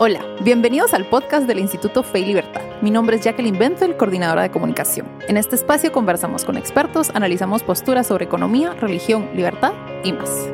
[0.00, 2.62] Hola, bienvenidos al podcast del Instituto Fe y Libertad.
[2.82, 5.08] Mi nombre es Jacqueline Benzel, coordinadora de comunicación.
[5.26, 9.72] En este espacio conversamos con expertos, analizamos posturas sobre economía, religión, libertad
[10.04, 10.48] y más.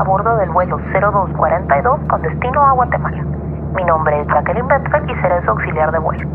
[0.00, 3.22] A bordo del vuelo 0242 con destino a Guatemala.
[3.76, 6.26] Mi nombre es Jacqueline Bedford y seré su auxiliar de vuelo.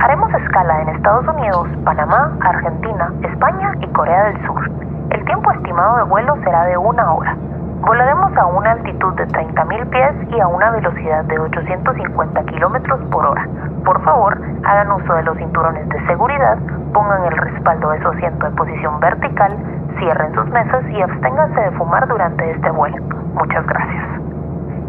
[0.00, 4.70] Haremos escala en Estados Unidos, Panamá, Argentina, España y Corea del Sur.
[5.08, 7.34] El tiempo estimado de vuelo será de una hora.
[7.80, 13.24] Volaremos a una altitud de 30.000 pies y a una velocidad de 850 kilómetros por
[13.24, 13.48] hora.
[13.86, 16.58] Por favor, hagan uso de los cinturones de seguridad,
[16.92, 19.56] pongan el respaldo de su asiento en posición vertical,
[19.98, 23.13] cierren sus mesas y absténganse de fumar durante este vuelo.
[23.34, 24.04] Muchas gracias.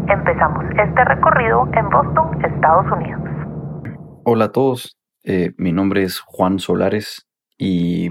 [0.08, 3.20] Empezamos este recorrido en Boston, Estados Unidos.
[4.24, 8.08] Hola a todos, eh, mi nombre es Juan Solares y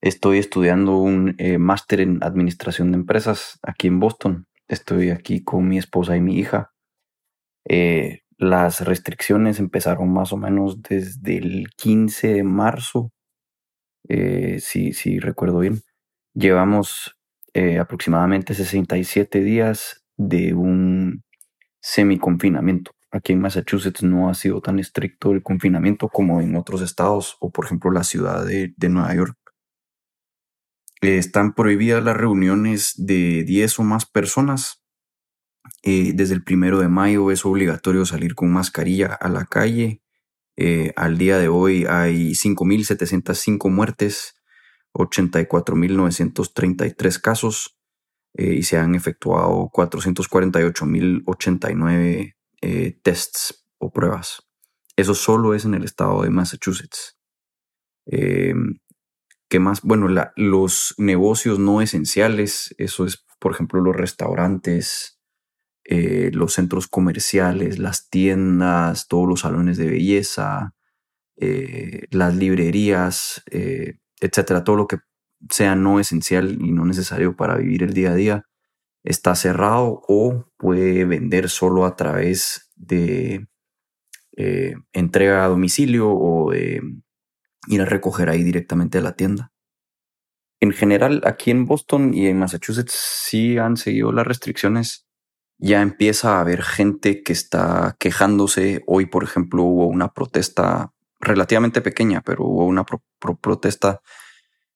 [0.00, 4.46] estoy estudiando un eh, máster en administración de empresas aquí en Boston.
[4.66, 6.70] Estoy aquí con mi esposa y mi hija.
[7.68, 13.10] Eh, las restricciones empezaron más o menos desde el 15 de marzo,
[14.08, 15.80] si, si recuerdo bien.
[16.32, 17.19] Llevamos
[17.54, 21.24] eh, aproximadamente 67 días de un
[21.80, 22.92] semi-confinamiento.
[23.10, 27.50] Aquí en Massachusetts no ha sido tan estricto el confinamiento como en otros estados o
[27.50, 29.36] por ejemplo la ciudad de, Nueva York.
[31.02, 34.84] Eh, están prohibidas las reuniones de 10 o más personas.
[35.82, 40.02] Eh, desde el primero de mayo es obligatorio salir con mascarilla a la calle.
[40.94, 44.39] Al día de hoy hay 5.705 muertes,
[44.94, 47.76] 84.933 casos
[48.34, 54.42] eh, y se han efectuado 448.089 eh, tests o pruebas.
[54.96, 57.18] Eso solo es en el estado de Massachusetts.
[58.06, 58.54] Eh,
[59.48, 59.82] ¿Qué más?
[59.82, 60.06] Bueno,
[60.36, 65.18] los negocios no esenciales, eso es, por ejemplo, los restaurantes,
[65.84, 70.76] eh, los centros comerciales, las tiendas, todos los salones de belleza,
[71.36, 74.98] eh, las librerías, eh, etcétera, todo lo que
[75.48, 78.44] sea no esencial y no necesario para vivir el día a día,
[79.02, 83.48] está cerrado o puede vender solo a través de
[84.36, 86.80] eh, entrega a domicilio o de
[87.68, 89.52] ir a recoger ahí directamente a la tienda.
[90.60, 95.06] En general, aquí en Boston y en Massachusetts sí han seguido las restricciones.
[95.58, 98.82] Ya empieza a haber gente que está quejándose.
[98.86, 104.00] Hoy, por ejemplo, hubo una protesta relativamente pequeña, pero hubo una pro- pro- protesta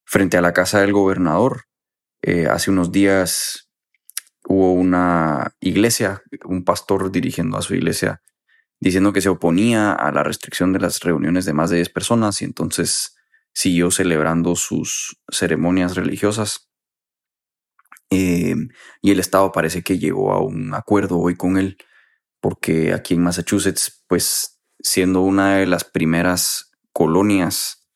[0.04, 1.64] frente a la casa del gobernador.
[2.22, 3.70] Eh, hace unos días
[4.46, 8.22] hubo una iglesia, un pastor dirigiendo a su iglesia
[8.80, 12.42] diciendo que se oponía a la restricción de las reuniones de más de 10 personas
[12.42, 13.16] y entonces
[13.54, 16.68] siguió celebrando sus ceremonias religiosas.
[18.10, 18.54] Eh,
[19.00, 21.78] y el Estado parece que llegó a un acuerdo hoy con él,
[22.40, 27.88] porque aquí en Massachusetts, pues siendo una de las primeras colonias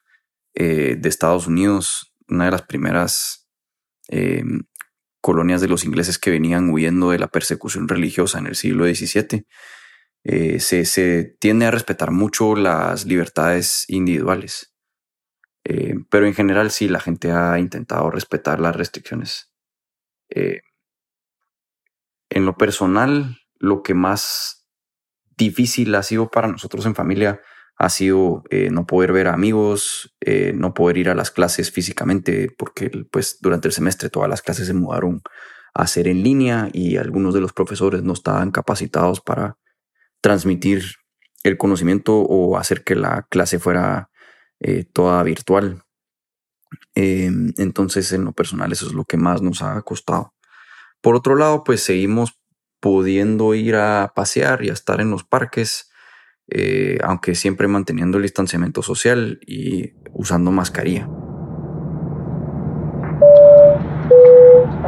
[0.55, 3.49] eh, de Estados Unidos, una de las primeras
[4.09, 4.43] eh,
[5.21, 9.47] colonias de los ingleses que venían huyendo de la persecución religiosa en el siglo XVII,
[10.25, 14.75] eh, se, se tiende a respetar mucho las libertades individuales.
[15.65, 19.53] Eh, pero en general sí, la gente ha intentado respetar las restricciones.
[22.31, 24.58] En lo personal, lo que más
[25.39, 27.41] difícil ha sido para nosotros en familia
[27.81, 31.71] ha sido eh, no poder ver a amigos, eh, no poder ir a las clases
[31.71, 35.23] físicamente, porque pues durante el semestre todas las clases se mudaron
[35.75, 39.59] a ser en línea y algunos de los profesores no estaban capacitados para
[40.21, 40.83] transmitir
[41.45, 44.11] el conocimiento o hacer que la clase fuera
[44.59, 45.85] eh, toda virtual.
[46.97, 50.35] Eh, entonces, en lo personal, eso es lo que más nos ha costado.
[51.01, 52.39] Por otro lado, pues seguimos
[52.81, 55.91] pudiendo ir a pasear y a estar en los parques,
[56.49, 61.09] eh, aunque siempre manteniendo el distanciamiento social y usando mascarilla.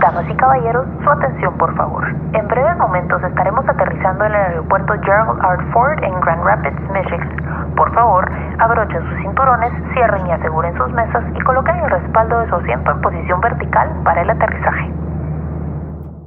[0.00, 2.06] Damas y caballeros, su atención por favor.
[2.32, 5.72] En breves momentos estaremos aterrizando en el aeropuerto Gerald R.
[5.72, 7.75] Ford en Grand Rapids, Michigan.
[7.76, 12.48] Por favor, abrochen sus cinturones, cierren y aseguren sus mesas y coloquen el respaldo de
[12.48, 15.10] su asiento en posición vertical para el aterrizaje.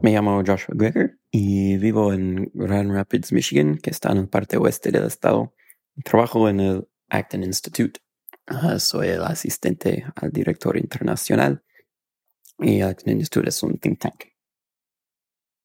[0.03, 4.57] Me llamo Joshua Greger y vivo en Grand Rapids, Michigan, que está en la parte
[4.57, 5.55] oeste del estado.
[6.03, 8.01] Trabajo en el Acton Institute.
[8.79, 11.63] Soy el asistente al director internacional
[12.59, 14.25] y Acton Institute es un think tank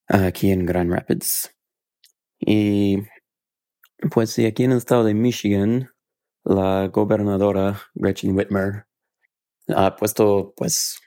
[0.06, 1.52] aquí en Grand Rapids.
[2.38, 2.98] Y
[4.08, 5.90] pues sí, aquí en el estado de Michigan,
[6.44, 8.86] la gobernadora Gretchen Whitmer
[9.74, 11.00] ha puesto pues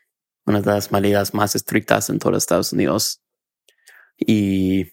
[0.45, 3.20] una de las medidas más estrictas en todos Estados Unidos.
[4.25, 4.85] Y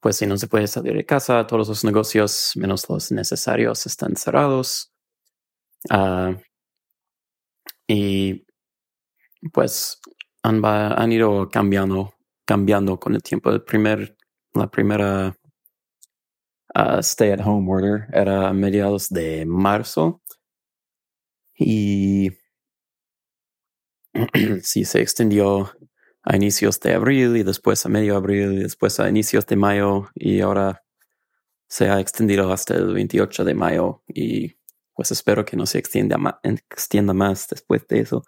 [0.00, 4.16] pues si no se puede salir de casa, todos los negocios, menos los necesarios, están
[4.16, 4.92] cerrados.
[5.90, 6.34] Ah,
[7.86, 8.44] y
[9.52, 10.00] pues
[10.42, 12.14] han, han, ido cambiando,
[12.44, 13.50] cambiando con el tiempo.
[13.50, 14.16] El primer,
[14.54, 15.36] la primera
[16.74, 20.20] uh, stay at home order era a mediados de marzo.
[21.56, 22.30] Y
[24.62, 25.70] sí se extendió
[26.22, 30.08] a inicios de abril y después a medio abril y después a inicios de mayo
[30.14, 30.82] y ahora
[31.68, 34.56] se ha extendido hasta el 28 de mayo y
[34.94, 38.22] pues espero que no se extienda, extienda más después de eso.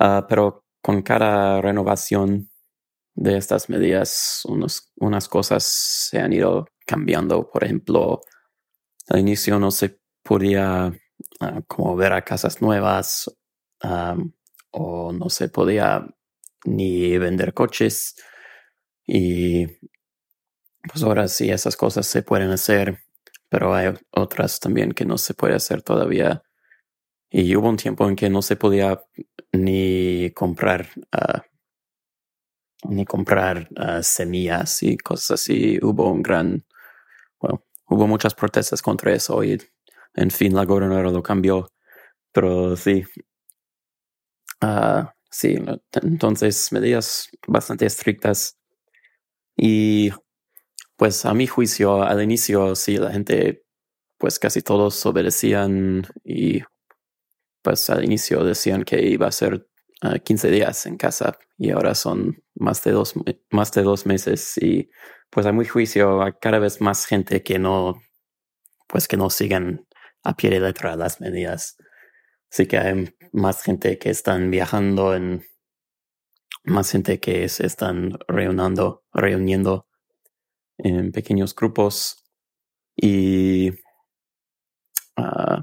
[0.00, 2.50] Uh, pero con cada renovación
[3.14, 7.48] de estas medidas, unos, unas cosas se han ido cambiando.
[7.50, 8.22] Por ejemplo,
[9.08, 10.92] al inicio no se podía
[11.40, 13.30] uh, como ver a casas nuevas
[13.84, 14.32] um,
[14.70, 16.06] o no se podía
[16.64, 18.14] ni vender coches.
[19.06, 19.66] Y
[20.88, 22.98] pues ahora sí, esas cosas se pueden hacer,
[23.48, 26.42] pero hay otras también que no se puede hacer todavía.
[27.30, 29.02] Y hubo un tiempo en que no se podía
[29.52, 31.40] ni comprar uh,
[32.84, 35.78] ni comprar uh, semillas y cosas así.
[35.82, 36.64] Hubo un gran,
[37.40, 39.60] bueno, hubo muchas protestas contra eso y
[40.14, 41.72] en fin la gobernadora lo cambió.
[42.32, 43.04] Pero sí,
[44.62, 45.56] uh, Sí,
[46.02, 48.58] entonces medidas bastante estrictas.
[49.56, 50.10] Y
[50.96, 53.64] pues a mi juicio, al inicio, sí, la gente,
[54.18, 56.62] pues casi todos obedecían y
[57.62, 59.66] pues al inicio decían que iba a ser
[60.24, 63.14] 15 ah, días en casa y ahora son más de dos,
[63.50, 64.90] más de dos meses y
[65.30, 68.02] pues a mi juicio hay cada vez más gente que no,
[68.88, 69.86] pues que no sigan
[70.24, 71.76] a pie de letra las medidas.
[72.52, 75.42] Sí que hay más gente que están viajando en
[76.64, 79.86] más gente que se están reuniendo, reuniendo
[80.76, 82.22] en pequeños grupos
[82.94, 83.70] y
[85.16, 85.62] uh,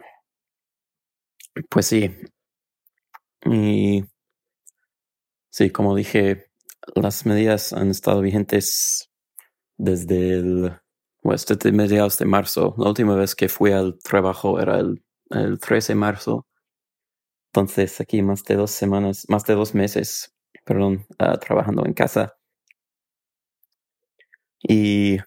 [1.69, 2.09] pues sí.
[3.45, 4.03] Y
[5.51, 6.50] sí como dije
[6.95, 9.12] las medidas han estado vigentes
[9.77, 10.80] desde el
[11.21, 12.74] desde mediados de marzo.
[12.80, 16.49] La última vez que fui al trabajo era el, el 13 de marzo
[17.54, 20.36] entonces, aquí más de dos semanas, más de dos meses,
[20.66, 22.36] perdón, uh, trabajando en casa.
[24.63, 25.19] Y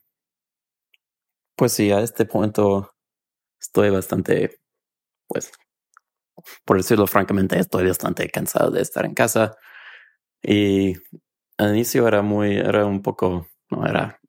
[1.57, 2.91] pues sí, a este punto
[3.61, 4.61] estoy bastante,
[5.29, 5.53] pues,
[6.65, 9.57] por decirlo francamente, estoy bastante cansado de estar en casa.
[10.43, 10.95] Y
[11.59, 14.21] al inicio era muy, era un poco, no era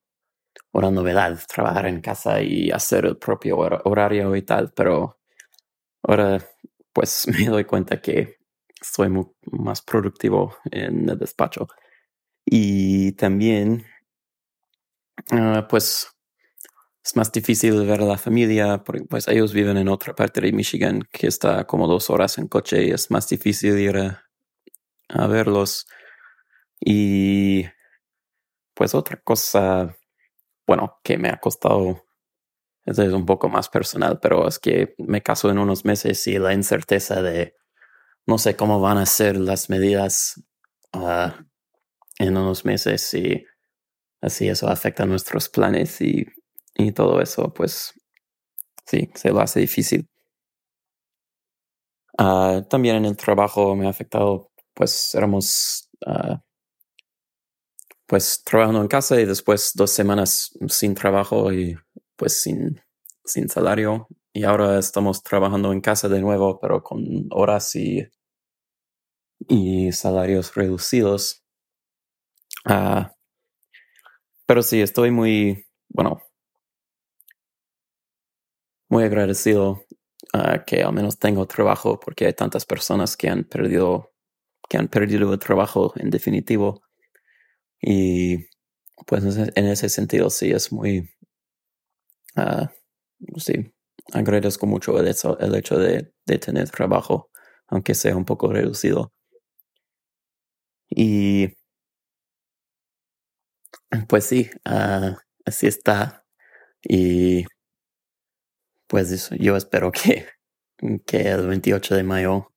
[0.74, 5.20] una novedad trabajar en casa y hacer el propio horario y tal, pero
[6.04, 6.40] ahora
[6.94, 8.38] pues me doy cuenta que
[8.82, 9.10] soy
[9.52, 11.68] más productivo en el despacho.
[12.46, 13.86] Y también,
[15.32, 16.08] uh, pues,
[17.04, 20.52] es más difícil ver a la familia, porque pues ellos viven en otra parte de
[20.54, 23.98] Michigan que está como dos horas en coche y es más difícil ir
[25.10, 25.88] a verlos.
[26.80, 27.66] Y
[28.74, 29.96] pues otra cosa,
[30.68, 32.06] bueno, que me ha costado
[32.86, 36.38] eso es un poco más personal, pero es que me caso en unos meses y
[36.38, 37.56] la incerteza de
[38.26, 40.42] no sé cómo van a ser las medidas
[40.94, 41.30] uh,
[42.20, 43.46] en unos meses y
[44.22, 46.26] así eso afecta nuestros planes y,
[46.76, 47.94] y todo eso, pues
[48.86, 50.08] sí, se lo hace difícil.
[52.20, 56.38] Uh, también en el trabajo me ha afectado, pues éramos uh,
[58.06, 61.76] pues trabajando en casa y después dos semanas sin trabajo y
[62.16, 62.82] pues sin,
[63.26, 68.08] sin salario y ahora estamos trabajando en casa de nuevo, pero con horas y,
[69.48, 71.44] y salarios reducidos.
[72.66, 73.06] Uh,
[74.48, 76.22] pero sí, estoy muy, bueno,
[78.90, 79.86] muy agradecido
[80.34, 84.12] uh, que al menos tengo trabajo porque hay tantas personas que han perdido,
[84.68, 86.82] que han perdido el trabajo en definitivo.
[87.82, 88.48] Y
[89.06, 91.10] pues en ese sentido sí es muy,
[92.36, 92.68] Uh,
[93.38, 93.74] sí,
[94.14, 97.30] agradezco mucho el hecho, el hecho de, de, tener trabajo,
[97.68, 99.12] aunque sea un poco reducido.
[100.90, 101.54] Y
[104.08, 106.26] pues sí, ah, así está.
[106.84, 107.46] Y
[108.88, 110.28] pues yo espero que,
[111.06, 112.52] que el 28 de mayo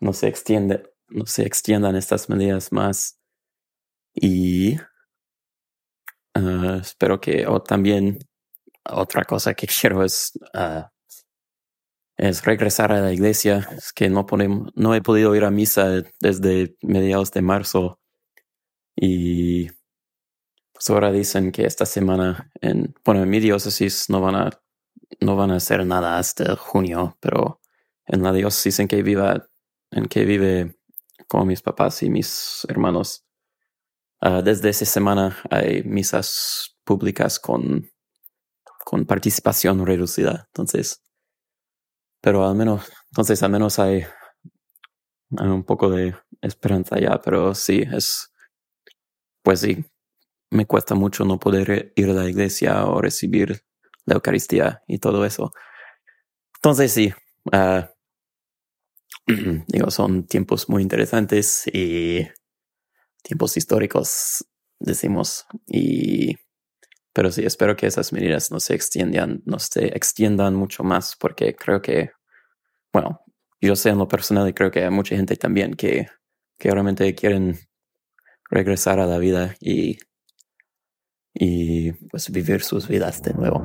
[0.00, 3.18] no se extiende, no se extiendan estas medidas más.
[4.14, 4.76] Y
[6.34, 8.18] ah, espero que, o también
[8.90, 10.90] otra cosa que quiero es, ah,
[12.16, 13.68] es regresar a la iglesia.
[13.76, 18.00] Es que no, podemos, no he podido ir a misa desde mediados de marzo.
[18.96, 19.68] Y
[20.72, 24.50] pues ahora dicen que esta semana, en, bueno, en mi diócesis no van a,
[25.20, 27.60] no van a hacer nada hasta junio, pero
[28.06, 30.78] en la diócesis en que vive
[31.28, 33.24] con mis papás y mis hermanos,
[34.20, 37.90] ah, desde esa semana hay misas públicas con
[38.88, 40.46] con participación reducida.
[40.46, 41.02] Entonces,
[42.22, 44.06] pero al menos, entonces al menos hay,
[45.28, 48.32] un poco de esperanza ya, pero sí, es,
[49.42, 49.84] pues sí,
[50.50, 53.60] me cuesta mucho no poder ir a la iglesia o recibir
[54.06, 55.52] la Eucaristía y todo eso.
[56.54, 57.12] Entonces sí,
[57.52, 57.90] ah,
[59.66, 62.26] digo, son tiempos muy interesantes y
[63.22, 64.46] tiempos históricos,
[64.80, 66.36] decimos, y
[67.18, 71.56] pero sí, espero que esas medidas no se extiendan, no se extiendan mucho más, porque
[71.56, 72.12] creo que,
[72.92, 73.22] bueno,
[73.60, 76.06] yo sé en lo personal y creo que hay mucha gente también que,
[76.56, 77.56] que realmente quieren
[78.48, 79.98] regresar a la vida y,
[81.34, 83.64] y pues vivir sus vidas de nuevo.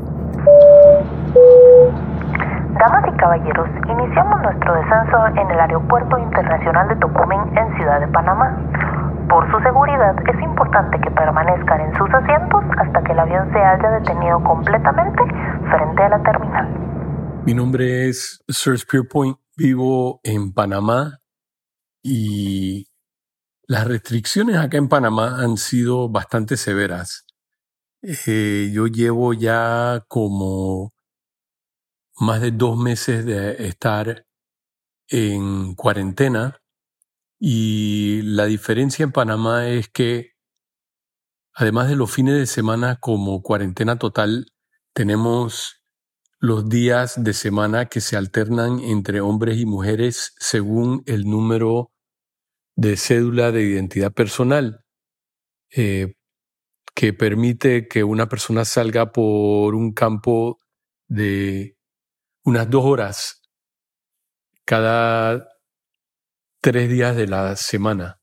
[2.79, 8.07] Damas y caballeros, iniciamos nuestro descenso en el Aeropuerto Internacional de Tocumen en Ciudad de
[8.07, 8.57] Panamá.
[9.29, 12.63] Por su seguridad es importante que permanezcan en sus asientos
[13.13, 15.21] que el avión se haya detenido completamente
[15.69, 17.43] frente a la terminal.
[17.45, 21.19] Mi nombre es Sir Spearpoint, vivo en Panamá
[22.01, 22.87] y
[23.67, 27.25] las restricciones acá en Panamá han sido bastante severas.
[28.01, 30.93] Eh, yo llevo ya como
[32.19, 34.25] más de dos meses de estar
[35.09, 36.59] en cuarentena
[37.39, 40.32] y la diferencia en Panamá es que,
[41.53, 44.51] además de los fines de semana como cuarentena total,
[44.93, 45.83] tenemos
[46.39, 51.91] los días de semana que se alternan entre hombres y mujeres según el número
[52.75, 54.83] de cédula de identidad personal,
[55.71, 56.15] eh,
[56.95, 60.59] que permite que una persona salga por un campo
[61.07, 61.77] de
[62.43, 63.41] unas dos horas
[64.65, 65.47] cada
[66.61, 68.19] tres días de la semana.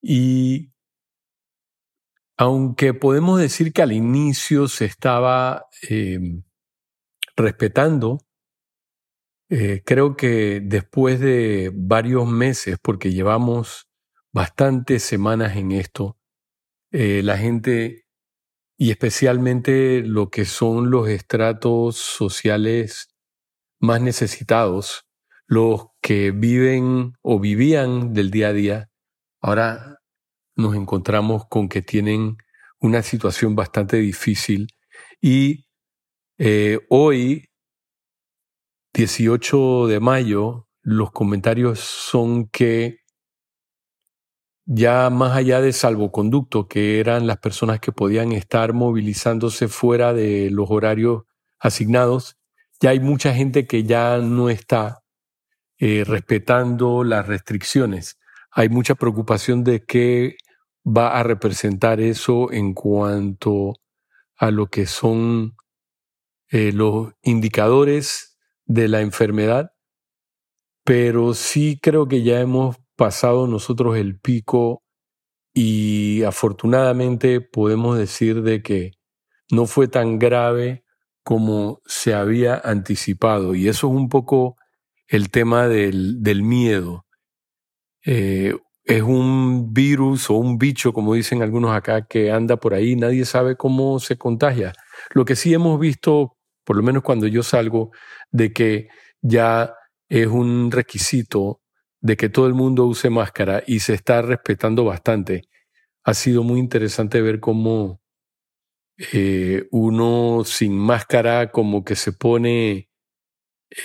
[0.00, 0.72] Y
[2.38, 6.44] aunque podemos decir que al inicio se estaba em,
[7.36, 8.20] respetando,
[9.50, 13.88] eh, creo que después de varios meses, porque llevamos
[14.32, 16.16] bastantes semanas en esto,
[16.92, 18.06] eh, la gente,
[18.78, 23.16] y especialmente lo que son los estratos sociales
[23.80, 25.06] más necesitados,
[25.46, 28.90] los que viven o vivían del día a día,
[29.40, 29.97] ahora
[30.58, 32.36] nos encontramos con que tienen
[32.80, 34.68] una situación bastante difícil
[35.20, 35.66] y
[36.38, 37.48] eh, hoy,
[38.92, 43.00] 18 de mayo, los comentarios son que
[44.64, 50.50] ya más allá de salvoconducto, que eran las personas que podían estar movilizándose fuera de
[50.50, 51.22] los horarios
[51.58, 52.36] asignados,
[52.80, 55.02] ya hay mucha gente que ya no está
[55.78, 58.18] eh, respetando las restricciones.
[58.50, 60.36] Hay mucha preocupación de qué
[60.88, 63.74] va a representar eso en cuanto
[64.36, 65.56] a lo que son
[66.50, 69.72] eh, los indicadores de la enfermedad,
[70.84, 74.82] pero sí creo que ya hemos pasado nosotros el pico
[75.52, 78.92] y afortunadamente podemos decir de que
[79.50, 80.84] no fue tan grave
[81.22, 84.56] como se había anticipado y eso es un poco
[85.08, 87.06] el tema del, miedo.
[88.04, 88.54] Eh,
[88.88, 93.26] es un virus o un bicho, como dicen algunos acá, que anda por ahí, nadie
[93.26, 94.72] sabe cómo se contagia.
[95.14, 97.90] Lo que sí hemos visto, por lo menos cuando yo salgo,
[98.32, 98.88] de que
[99.20, 99.74] ya
[100.08, 101.60] es un requisito
[102.00, 105.42] de que todo el mundo use máscara y se está respetando bastante.
[106.04, 108.00] Ha sido muy interesante ver cómo
[109.12, 112.88] eh, uno sin máscara como que se pone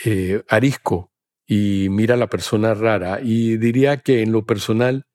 [0.05, 1.12] eh, arisco
[1.53, 3.19] y mira a la persona rara.
[3.21, 5.05] Y diría que en lo personal,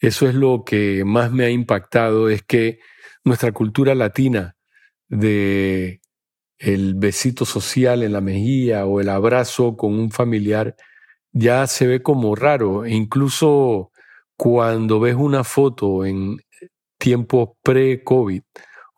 [0.00, 2.78] eso es lo que más me ha impactado, es que
[3.24, 4.56] nuestra cultura latina
[5.08, 6.00] de
[6.58, 10.76] el besito social en la mejilla o el abrazo con un familiar
[11.32, 12.84] ya se ve como raro.
[12.84, 13.92] E incluso
[14.36, 16.38] cuando ves una foto en
[16.98, 18.42] tiempos pre-COVID,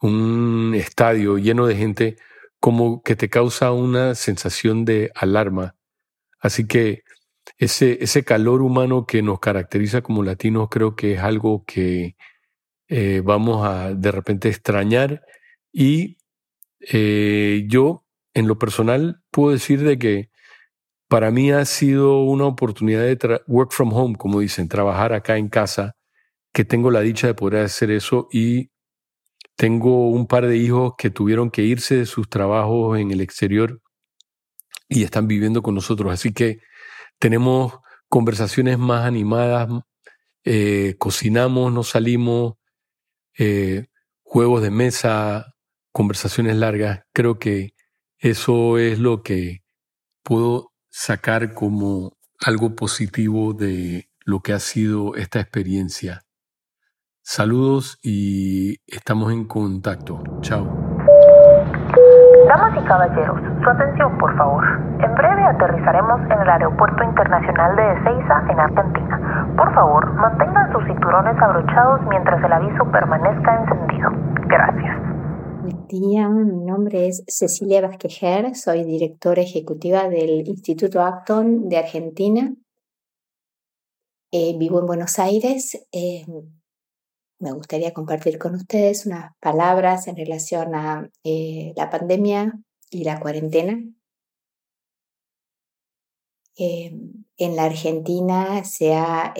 [0.02, 2.16] un estadio lleno de gente,
[2.60, 5.76] como que te causa una sensación de alarma.
[6.40, 7.02] Así que
[7.58, 12.16] ese, ese calor humano que nos caracteriza como latinos creo que es algo que
[12.88, 15.22] eh, vamos a de repente extrañar.
[15.72, 16.18] Y
[16.80, 18.04] eh, yo
[18.34, 20.30] en lo personal puedo decir de que
[21.08, 25.48] para mí ha sido una oportunidad de work from home, como dicen, trabajar acá en
[25.48, 25.96] casa,
[26.52, 28.28] que tengo la dicha de poder hacer eso.
[28.32, 28.70] Y
[29.56, 33.80] tengo un par de hijos que tuvieron que irse de sus trabajos en el exterior
[34.90, 36.12] y están viviendo con nosotros.
[36.12, 36.60] Así que
[37.18, 37.78] tenemos
[38.08, 39.68] conversaciones más animadas,
[40.44, 42.54] eh, cocinamos, nos salimos,
[43.38, 43.86] eh,
[44.22, 45.54] juegos de mesa,
[45.92, 47.02] conversaciones largas.
[47.14, 47.74] Creo que
[48.18, 49.62] eso es lo que
[50.22, 56.24] puedo sacar como algo positivo de lo que ha sido esta experiencia.
[57.22, 60.22] Saludos y estamos en contacto.
[60.42, 60.89] Chao.
[62.50, 64.64] Damas y caballeros, su atención por favor.
[64.98, 69.54] En breve aterrizaremos en el Aeropuerto Internacional de Ezeiza, en Argentina.
[69.56, 74.10] Por favor, mantengan sus cinturones abrochados mientras el aviso permanezca encendido.
[74.48, 74.96] Gracias.
[75.62, 82.52] Buen día, mi nombre es Cecilia Vasquejer, soy directora ejecutiva del Instituto Acton de Argentina.
[84.32, 85.86] Eh, vivo en Buenos Aires.
[85.92, 86.24] Eh,
[87.40, 93.20] me gustaría compartir con ustedes unas palabras en relación a eh, la pandemia y la
[93.20, 93.82] cuarentena.
[96.56, 99.32] en la Argentina se ha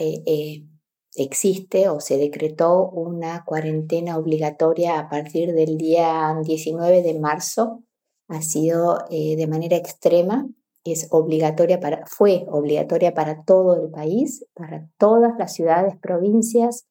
[1.15, 7.83] existe o se decretó una cuarentena obligatoria a partir del día 19 de marzo.
[8.27, 10.47] Ha sido eh, de manera extrema,
[10.83, 16.87] es obligatoria para, fue obligatoria para todo el país, para todas las ciudades, provincias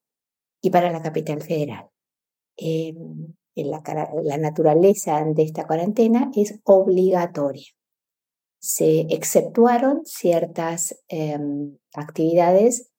[0.60, 1.88] y para la capital federal.
[2.56, 7.66] Em, la, naturaleza de esta cuarentena es obligatoria.
[8.60, 12.90] Se exceptuaron ciertas em, actividades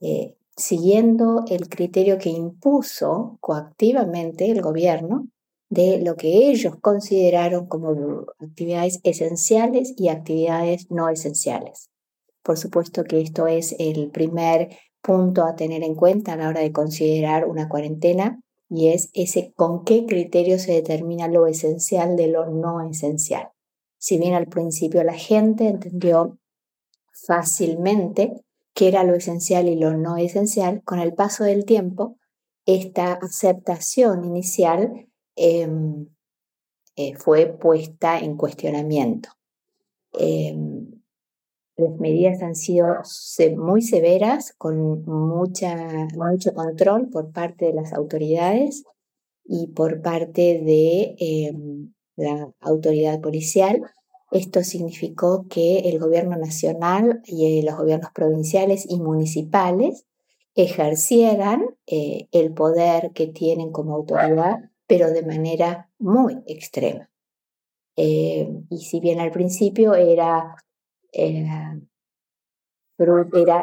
[0.00, 5.28] eh, siguiendo el criterio que impuso coactivamente el gobierno
[5.70, 11.90] de lo que ellos consideraron como actividades esenciales y actividades no esenciales.
[12.42, 14.70] Por supuesto que esto es el primer
[15.02, 19.52] punto a tener en cuenta a la hora de considerar una cuarentena y es ese
[19.56, 23.50] con qué criterio se determina lo esencial de lo no esencial.
[23.98, 26.38] Si bien al principio la gente entendió
[27.26, 32.16] fácilmente qué era lo esencial y lo no esencial, con el paso del tiempo,
[32.64, 36.06] esta aceptación inicial em,
[36.96, 39.30] eh, fue puesta en cuestionamiento.
[40.12, 40.99] Em,
[41.80, 42.86] las medidas han sido
[43.56, 48.84] muy severas, con mucha, mucho control por parte de las autoridades
[49.44, 53.82] y por parte de em, la autoridad policial
[54.30, 60.06] esto significó que el gobierno nacional y eh, los gobiernos provinciales y municipales
[60.54, 67.10] ejercieran eh, el poder que tienen como autoridad, pero de manera muy extrema.
[67.96, 70.54] Eh, y si bien al principio era,
[71.12, 71.80] era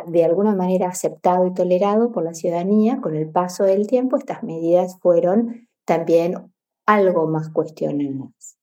[0.07, 4.43] de alguna manera aceptado y tolerado por la ciudadanía, con el paso del tiempo estas
[4.43, 6.51] medidas fueron también
[6.86, 8.57] algo más cuestionadas.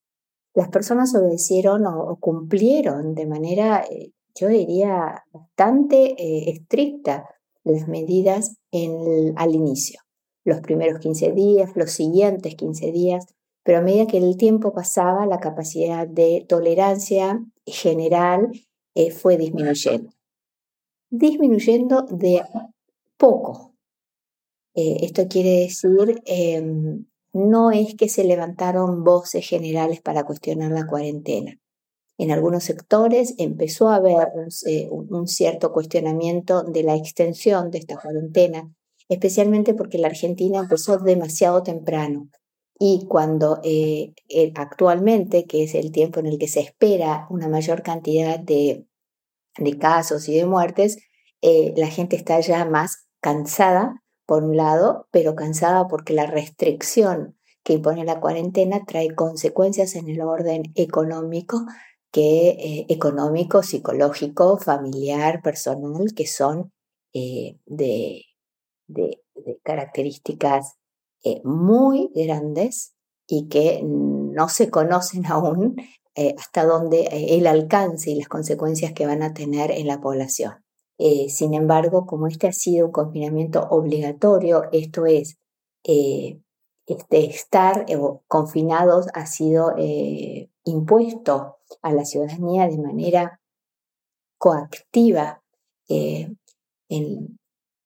[0.55, 7.29] Las personas obedecieron o, cumplieron de manera, eh, yo diría, bastante eh, estricta
[7.65, 8.57] las medidas
[9.37, 10.01] al inicio,
[10.45, 13.27] los primeros 15 días, los siguientes 15 días,
[13.63, 18.51] pero a medida que el tiempo pasaba, la capacidad de tolerancia general
[18.95, 20.11] eh, fue disminuyendo.
[21.11, 22.43] Disminuyendo de
[23.17, 23.75] poco.
[24.75, 31.59] esto quiere decir em, no es que se levantaron voces generales para cuestionar la cuarentena.
[32.17, 34.29] En algunos sectores empezó a haber
[34.67, 38.73] eh, un cierto cuestionamiento de la extensión de esta cuarentena,
[39.09, 42.29] especialmente porque la Argentina empezó demasiado temprano.
[42.79, 47.49] Y cuando eh, eh, actualmente, que es el tiempo en el que se espera una
[47.49, 48.87] mayor cantidad de,
[49.79, 50.99] casos y de muertes,
[51.43, 57.75] la gente está ya más cansada por un lado, pero cansada porque la restricción que
[57.75, 61.65] impone la cuarentena trae consecuencias en el orden económico,
[62.13, 66.73] que, eh, económico, psicológico, familiar, personal, que son
[67.13, 68.27] eh, de,
[69.63, 70.77] características
[71.25, 72.95] eh, muy grandes
[73.27, 75.77] y que no se conocen aún
[76.39, 80.65] hasta dónde el alcance y las consecuencias que van a tener en la población.
[80.97, 85.39] Eh, sin embargo, como este ha sido un confinamiento obligatorio, esto es,
[85.83, 87.85] este estar
[88.29, 89.75] confinados ha sido
[90.65, 93.41] impuesto a la ciudadanía de manera
[94.39, 95.43] coactiva.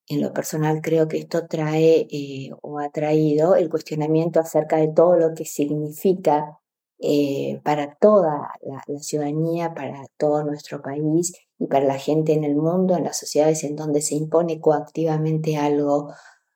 [0.08, 4.88] En lo personal creo que esto trae eh, o ha traído el cuestionamiento acerca de
[4.88, 6.58] todo lo que significa
[7.00, 12.56] eh, para toda la, ciudadanía, para todo nuestro país y para la gente en el
[12.56, 16.12] mundo, en las sociedades en donde se impone coactivamente algo,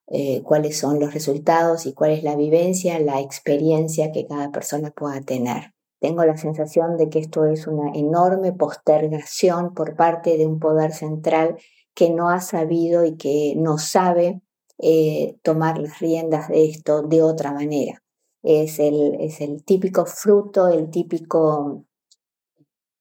[0.08, 4.90] eh, cuáles son los resultados y cuál es la vivencia, la experiencia que cada persona
[4.90, 5.74] pueda tener.
[6.00, 10.92] Tengo la sensación de que esto es una enorme postergación por parte de un poder
[10.92, 11.56] central
[11.94, 14.42] que no ha sabido y que no sabe
[14.78, 18.02] eh, tomar las riendas de esto de otra manera.
[18.42, 21.84] Es el, es el típico fruto, el típico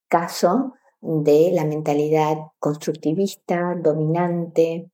[0.08, 4.92] caso de la mentalidad constructivista, dominante,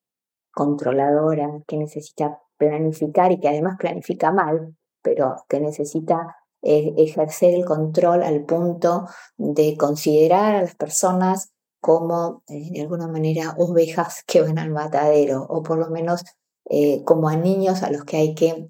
[0.51, 7.65] controladora, que necesita planificar y que además planifica mal, pero que necesita eh, ejercer el
[7.65, 9.05] control al punto
[9.37, 11.51] de considerar a las personas
[11.87, 16.25] como eh, de alguna manera ovejas que van al matadero o por lo menos
[16.69, 18.69] eh, como a niños a los que hay que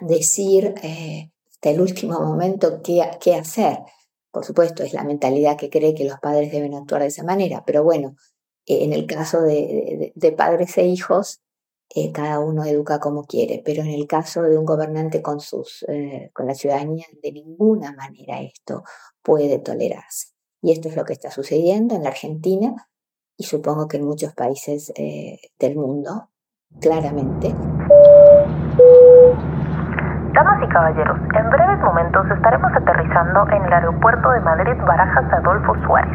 [0.00, 3.78] decir eh, hasta el último momento qué, hacer.
[4.32, 7.62] Por supuesto, es la mentalidad que cree que los padres deben actuar de esa manera,
[7.64, 8.16] pero bueno,
[8.66, 11.40] en el caso de, de, padres e hijos,
[12.12, 15.84] cada uno educa como quiere, pero en el caso de un gobernante con, sus,
[16.32, 18.84] con la ciudadanía, de ninguna manera esto
[19.22, 20.39] puede tolerarse.
[20.62, 22.74] Y esto es lo que está sucediendo en la Argentina
[23.36, 26.28] y supongo que en muchos países eh, del mundo,
[26.80, 27.54] claramente.
[30.34, 35.74] Damas y caballeros, en breves momentos estaremos aterrizando en el aeropuerto de Madrid Barajas Adolfo
[35.86, 36.12] Suárez.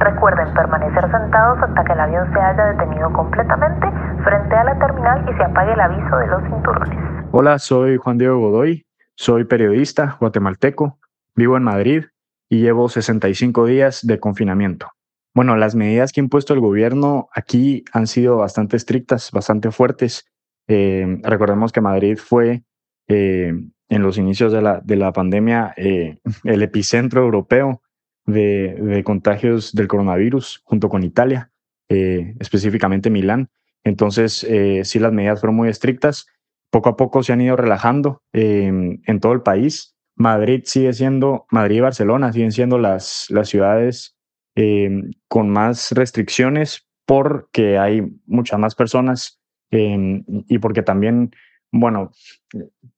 [0.00, 3.86] Recuerden permanecer sentados hasta que el avión se haya detenido completamente
[4.22, 6.98] frente a la terminal y se apague el aviso de los cinturones.
[7.32, 10.98] Hola, soy Juan Diego Godoy, soy periodista guatemalteco,
[11.34, 12.04] vivo en Madrid
[12.48, 14.88] y llevo 65 días de confinamiento.
[15.36, 20.24] Bueno, las medidas que ha impuesto el gobierno aquí han sido bastante estrictas, bastante fuertes.
[20.66, 22.62] Eh, recordemos que Madrid fue
[23.08, 23.52] eh,
[23.88, 27.82] en los inicios de la, de la pandemia eh, el epicentro europeo
[28.24, 31.52] de, de, contagios del coronavirus junto con Italia,
[31.88, 33.50] específicamente Milán.
[33.84, 34.44] Entonces,
[34.82, 36.26] sí, las medidas fueron muy estrictas.
[36.70, 39.95] Poco a poco se han ido relajando en todo el país.
[40.16, 44.16] Madrid sigue siendo, Madrid y Barcelona siguen siendo las, las ciudades
[44.54, 51.30] em, con más restricciones porque hay muchas más personas em, y porque también,
[51.70, 52.10] bueno,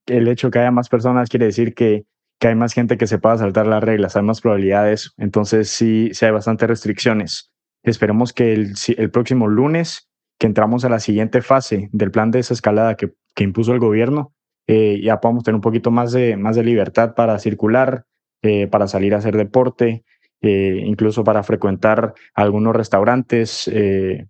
[0.06, 2.06] el hecho que haya más personas quiere decir que,
[2.38, 6.10] que hay más gente que se pueda saltar las reglas, hay más probabilidades, entonces sí,
[6.12, 7.52] sí hay bastantes restricciones.
[7.82, 12.38] Esperemos que el, el próximo lunes, que entramos a la siguiente fase del plan de
[12.38, 14.34] desescalada que, que impuso el gobierno,
[14.70, 18.04] eh, ya podamos tener un poquito más de, más de libertad para circular,
[18.42, 20.04] eh, para salir a hacer deporte,
[20.42, 23.70] eh, incluso para frecuentar algunos restaurantes,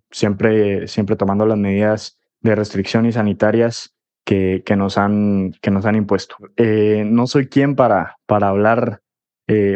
[0.09, 5.85] siempre, siempre tomando las medidas de restricción y sanitarias que, que, nos, han, que nos
[5.85, 6.37] han impuesto.
[6.57, 9.01] no soy quien para, para hablar,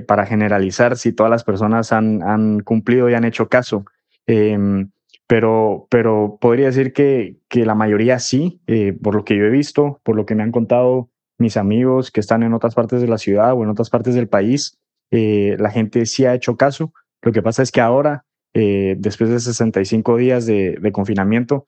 [0.07, 3.85] para generalizar si todas las personas han, han cumplido y han hecho caso.
[4.25, 4.91] Em,
[5.27, 9.49] pero, pero podría decir que, que la mayoría sí, eh, por lo que yo he
[9.49, 13.07] visto, por lo que me han contado mis amigos que están en otras partes de
[13.07, 14.77] la ciudad o en otras partes del país,
[15.11, 16.93] eh, la gente sí ha hecho caso.
[17.21, 21.65] Lo que pasa es que ahora, eh, después de 65 días de, de confinamiento,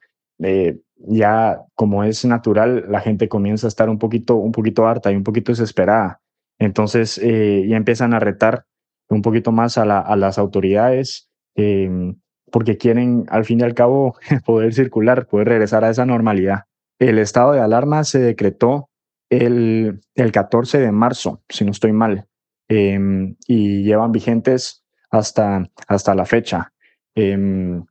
[0.98, 5.16] ya como es natural, la gente comienza a estar un poquito, un poquito harta y
[5.16, 6.20] un poquito desesperada.
[6.58, 8.66] Entonces ya empiezan a retar
[9.08, 11.30] un poquito más a, la, a las autoridades.
[11.54, 12.14] Eh,
[12.50, 16.64] porque quieren al fin y al cabo poder circular, poder regresar a esa normalidad.
[16.98, 18.88] El estado de alarma se decretó
[19.30, 22.26] el, el 14 de marzo, si no estoy mal,
[22.68, 26.72] em, y llevan vigentes hasta, hasta la fecha.
[27.14, 27.84] Em,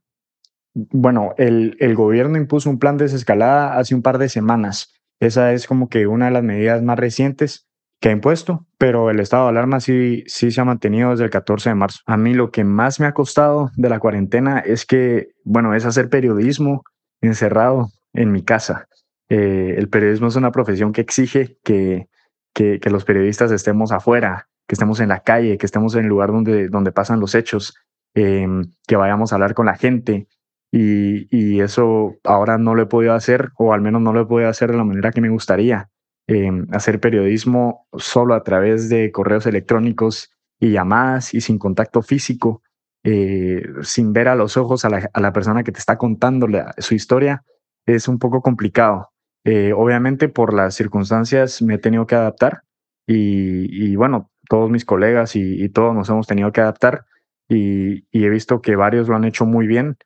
[0.74, 4.92] bueno, el, el gobierno impuso un plan de desescalada hace un par de semanas.
[5.20, 7.65] Esa es como que una de las medidas más recientes
[8.00, 11.30] que ha impuesto, pero el estado de alarma sí, sí se ha mantenido desde el
[11.30, 12.00] 14 de marzo.
[12.06, 15.86] A mí lo que más me ha costado de la cuarentena es que, bueno, es
[15.86, 16.84] hacer periodismo
[17.20, 18.86] encerrado en mi casa.
[19.28, 22.08] Eh, el periodismo es una profesión que exige que,
[22.52, 26.32] que, los periodistas estemos afuera, que estemos en la calle, que estemos en el lugar
[26.32, 27.74] donde, donde pasan los hechos,
[28.14, 30.28] em, que vayamos a hablar con la gente.
[30.70, 34.26] Y, y, eso ahora no lo he podido hacer, o al menos no lo he
[34.26, 35.88] podido hacer de la manera que me gustaría.
[36.28, 42.62] Em, hacer periodismo solo a través de correos electrónicos y llamadas y sin contacto físico,
[43.04, 47.44] eh, sin ver a los ojos a la, persona que te está contando su historia,
[47.86, 49.10] es un poco complicado.
[49.44, 52.62] Eh, obviamente por las circunstancias me he tenido que adaptar
[53.06, 57.04] y, bueno, todos mis colegas y, todos nos hemos tenido que adaptar
[57.48, 59.96] y, he visto que varios lo han hecho muy bien.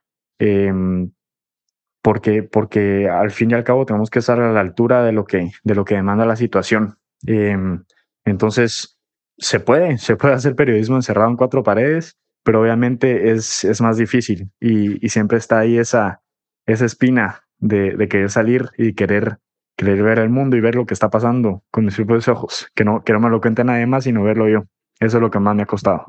[2.03, 5.25] Porque, porque al fin y al cabo tenemos que estar a la altura de lo
[5.25, 6.99] que, de lo que demanda la situación.
[7.27, 7.85] Em,
[8.25, 8.99] entonces,
[9.37, 13.97] se puede, se puede hacer periodismo encerrado en cuatro paredes, pero obviamente es, es más
[13.97, 16.23] difícil y, siempre está ahí esa,
[16.67, 19.39] esa espina de, de, querer salir y querer,
[19.77, 22.85] querer ver el mundo y ver lo que está pasando con mis propios ojos, que
[22.85, 24.65] no, que no me lo cuente nadie más, sino verlo yo.
[25.01, 26.07] Eso es lo que más me ha costado.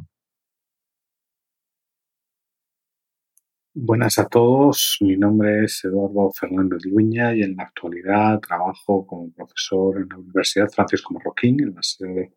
[3.74, 9.32] Buenas a todos, mi nombre es Eduardo Fernández Luña y en la actualidad trabajo como
[9.32, 12.34] profesor en la Universidad Francisco Marroquín, en la sede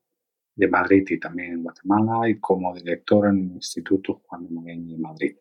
[0.54, 4.94] de Madrid y también en Guatemala, y como director en el Instituto Juan de Magaña
[4.94, 5.36] en Madrid.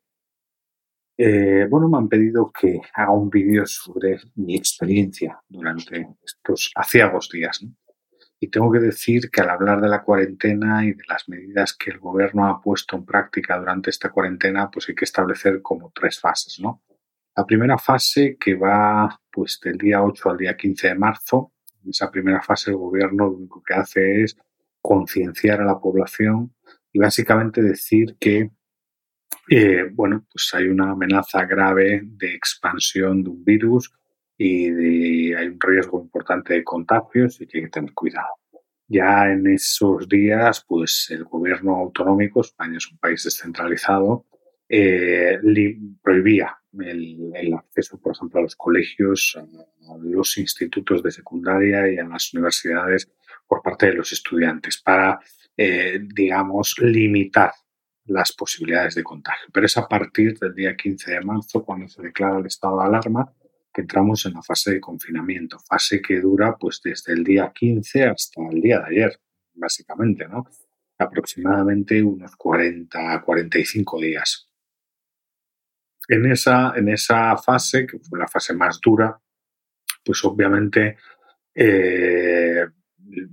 [1.15, 7.29] Eh, bueno, me han pedido que haga un vídeo sobre mi experiencia durante estos aciagos
[7.31, 7.61] días.
[7.61, 7.71] ¿no?
[8.43, 11.91] Y tengo que decir que al hablar de la cuarentena y de las medidas que
[11.91, 16.19] el gobierno ha puesto en práctica durante esta cuarentena, pues hay que establecer como tres
[16.19, 16.83] fases, ¿no?
[17.37, 21.53] La primera fase que va pues del día 8 al día 15 de marzo.
[21.85, 24.35] En esa primera fase el gobierno lo único que hace es
[24.81, 26.53] concienciar a la población
[26.91, 28.51] y básicamente decir que
[29.47, 33.93] eh, bueno, pues hay una amenaza grave de expansión de un virus
[34.45, 38.27] y hay un riesgo importante de contagios y que hay que tener cuidado.
[38.87, 44.25] Ya en esos días, pues el gobierno autonómico, España es un país descentralizado,
[44.67, 45.39] eh,
[46.01, 52.03] prohibía el, acceso, por ejemplo, a los colegios, a los institutos de secundaria y a
[52.03, 53.09] las universidades
[53.47, 55.19] por parte de los estudiantes para,
[55.55, 57.53] eh, digamos, limitar
[58.05, 59.47] las posibilidades de contagio.
[59.53, 62.85] Pero es a partir del día 15 de marzo cuando se declara el estado de
[62.87, 63.33] alarma
[63.73, 68.03] que entramos en la fase de confinamiento, fase que dura pues desde el día 15
[68.03, 69.19] hasta el día de ayer,
[69.53, 70.45] básicamente, ¿no?
[70.97, 74.49] Aproximadamente unos 40 45 días.
[76.07, 79.19] En esa, en esa fase, que fue la fase más dura,
[80.05, 80.97] pues obviamente
[81.55, 82.65] eh,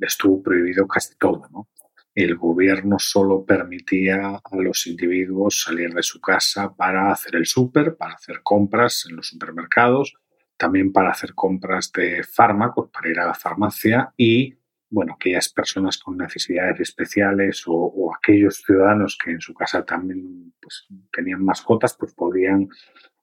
[0.00, 1.68] estuvo prohibido casi todo, ¿no?
[2.14, 7.96] el gobierno solo permitía a los individuos salir de su casa para hacer el súper,
[7.96, 10.14] para hacer compras en los supermercados,
[10.60, 14.54] también para hacer compras de fármacos, para ir a la farmacia y,
[14.90, 20.86] bueno, aquellas personas con necesidades especiales o, aquellos ciudadanos que en su casa también pues,
[21.10, 22.68] tenían mascotas, pues podían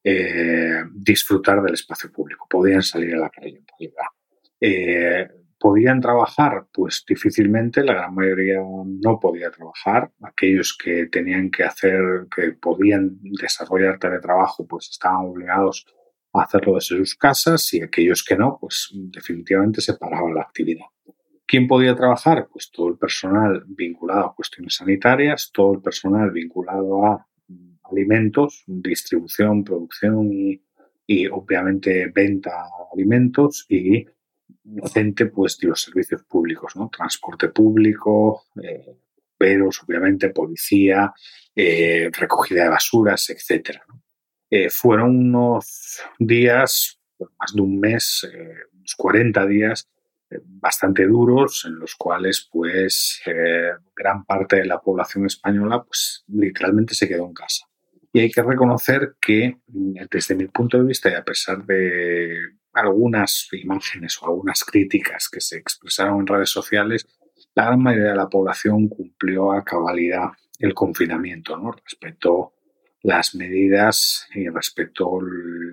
[0.04, 3.94] eh, disfrutar del espacio público, podían salir a la calle en.
[4.60, 5.28] Eh,
[5.60, 6.68] ¿Podían trabajar?
[6.72, 10.12] Pues difícilmente, la gran mayoría no podía trabajar.
[10.22, 15.86] Aquellos que tenían que hacer, que podían desarrollar teletrabajo, pues estaban obligados
[16.42, 20.86] hacerlo desde sus casas y aquellos que no, pues definitivamente se paraba la actividad.
[21.46, 22.50] ¿Quién podía trabajar?
[22.52, 27.26] Pues todo el personal vinculado a cuestiones sanitarias, todo el personal vinculado a
[27.90, 30.62] alimentos, distribución, producción y,
[31.32, 34.06] obviamente venta de alimentos y
[34.94, 36.90] gente pues de los servicios públicos, ¿no?
[36.90, 38.98] Transporte público, eh,
[39.40, 41.14] obviamente, policía,
[41.56, 43.86] eh, recogida de basuras, etcétera.
[44.50, 49.90] Eh, fueron unos días, más de un mes, eh, unos 40 días,
[50.30, 53.22] eh, bastante duros, en los cuales pues
[53.96, 57.66] gran parte de la población española pues literalmente se quedó en casa.
[58.14, 62.38] Y hay que reconocer que mm, desde mi punto de vista y a pesar de
[62.74, 67.06] algunas imágenes o algunas críticas que se expresaron en redes sociales,
[67.54, 70.30] la gran mayoría de la población cumplió a cabalidad
[70.60, 71.72] el confinamiento, ¿no?
[71.72, 72.54] Respecto
[73.04, 75.20] las medidas y respecto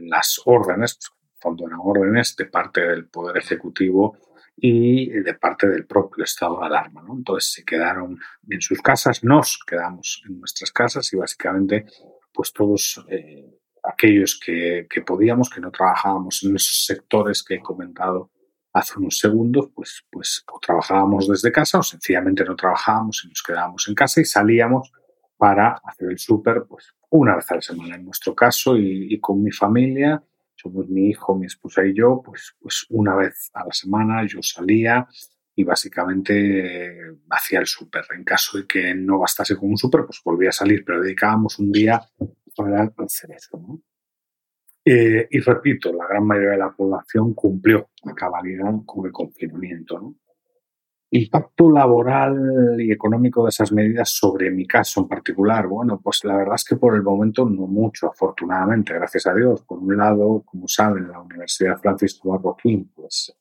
[0.03, 0.99] las órdenes,
[1.41, 4.17] cuando eran órdenes de parte del Poder Ejecutivo
[4.57, 7.03] y de parte del propio estado de alarma.
[7.03, 7.15] ¿no?
[7.15, 11.87] Entonces se quedaron en sus casas, nos quedamos en nuestras casas y básicamente
[12.33, 17.61] pues todos eh, aquellos que, que, podíamos, que no trabajábamos en esos sectores que he
[17.61, 18.31] comentado
[18.73, 23.43] hace unos segundos, pues, pues o trabajábamos desde casa o sencillamente no trabajábamos y nos
[23.43, 24.93] quedábamos en casa y salíamos
[25.37, 29.40] para hacer el súper pues una vez a la semana en nuestro caso y, con
[29.40, 30.20] mi familia,
[30.57, 34.42] somos mi hijo, mi esposa y yo, pues, pues una vez a la semana yo
[34.42, 35.07] salía
[35.55, 36.98] y básicamente
[37.31, 38.05] hacía el súper.
[38.16, 41.61] En caso de que no bastase con un súper, pues volvía a salir, pero dedicábamos
[41.61, 42.03] un día
[42.57, 43.81] para hacer eso.
[44.85, 50.16] Eh, y repito, la gran mayoría de la población cumplió a cabalidad con el confinamiento.
[51.16, 55.68] Impacto laboral y económico de esas medidas sobre mi caso en particular.
[55.68, 59.62] Bueno, pues la verdad es que por el momento no mucho, afortunadamente, gracias a Dios.
[59.62, 63.33] Por un lado, como saben, la Universidad Francis Marroquín pues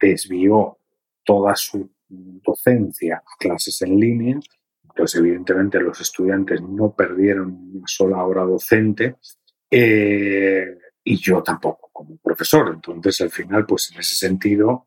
[0.00, 0.78] desvió
[1.24, 4.40] toda su docencia a clases en línea.
[4.82, 9.14] Entonces, evidentemente, los estudiantes no perdieron una sola hora docente
[9.70, 12.72] eh, y yo tampoco como profesor.
[12.74, 14.86] Entonces, al final, pues en ese sentido,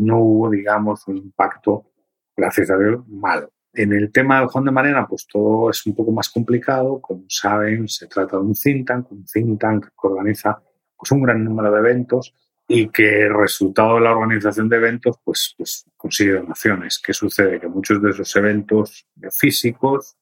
[0.00, 1.92] no hubo, digamos, un impacto,
[2.36, 3.50] gracias a Dios, malo.
[3.72, 7.00] En el tema del Juan de Marena, pues todo es un poco más complicado.
[7.00, 10.60] Como saben, se trata de un think tank, un think tank que organiza
[10.96, 12.34] pues, un gran número de eventos
[12.66, 17.00] y que el resultado de la organización de eventos pues, pues consigue donaciones.
[17.04, 17.60] ¿Qué sucede?
[17.60, 20.16] Que muchos de esos eventos físicos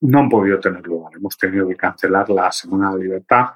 [0.00, 1.12] no han podido tener lugar.
[1.14, 3.46] Hemos tenido que cancelar la Semana de Libertad,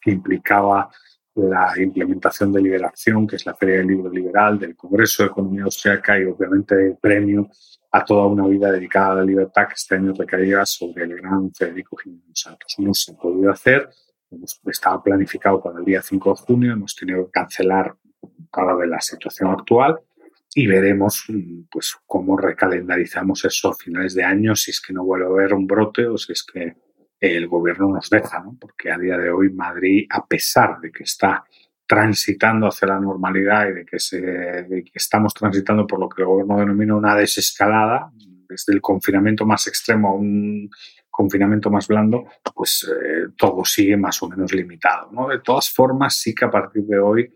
[0.00, 0.90] que implicaba
[1.38, 5.64] la implementación de Liberación, que es la Feria del Libro Liberal, del Congreso de Economía
[5.64, 7.48] Austriaca y obviamente el premio
[7.90, 11.52] a toda una vida dedicada a la libertad que este año recaía sobre el gran
[11.52, 12.74] Federico Jiménez Santos.
[12.78, 13.88] No se ha podido hacer,
[14.66, 17.94] estaba planificado para el día 5 de junio, hemos tenido que cancelar
[18.50, 19.98] cada de la situación actual
[20.54, 21.24] y veremos
[21.70, 25.54] pues, cómo recalendarizamos eso a finales de año, si es que no vuelve a haber
[25.54, 26.74] un brote o si es que
[27.20, 28.56] el gobierno nos deja, ¿no?
[28.60, 31.44] porque a día de hoy Madrid, a pesar de que está
[31.86, 36.58] transitando hacia la normalidad y de que, se, estamos transitando por lo que el gobierno
[36.58, 38.12] denomina una desescalada,
[38.48, 40.70] desde el confinamiento más extremo a un
[41.10, 45.10] confinamiento más blando, pues eh, todo sigue más o menos limitado.
[45.28, 47.34] De todas formas, sí que a partir de hoy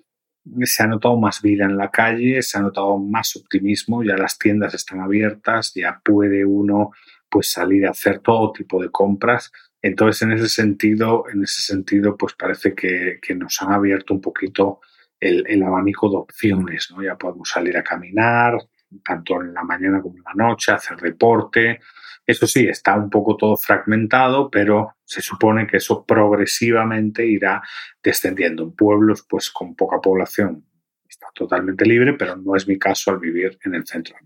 [0.62, 4.38] se ha notado más vida en la calle, se ha notado más optimismo, ya las
[4.38, 6.90] tiendas están abiertas, ya puede uno
[7.28, 9.50] pues salir a hacer todo tipo de compras
[9.82, 14.80] entonces, en ese sentido, en ese sentido, pues parece que, nos han abierto un poquito
[15.18, 17.02] el, abanico de opciones, ¿no?
[17.02, 18.56] Ya podemos salir a caminar,
[19.04, 21.80] tanto en la mañana como en la noche, hacer deporte.
[22.24, 27.60] Eso sí, está un poco todo fragmentado, pero se supone que eso progresivamente irá
[28.00, 28.62] descendiendo.
[28.62, 30.64] En pueblos, pues con poca población,
[31.08, 34.16] está totalmente libre, pero no es mi caso al vivir en el centro.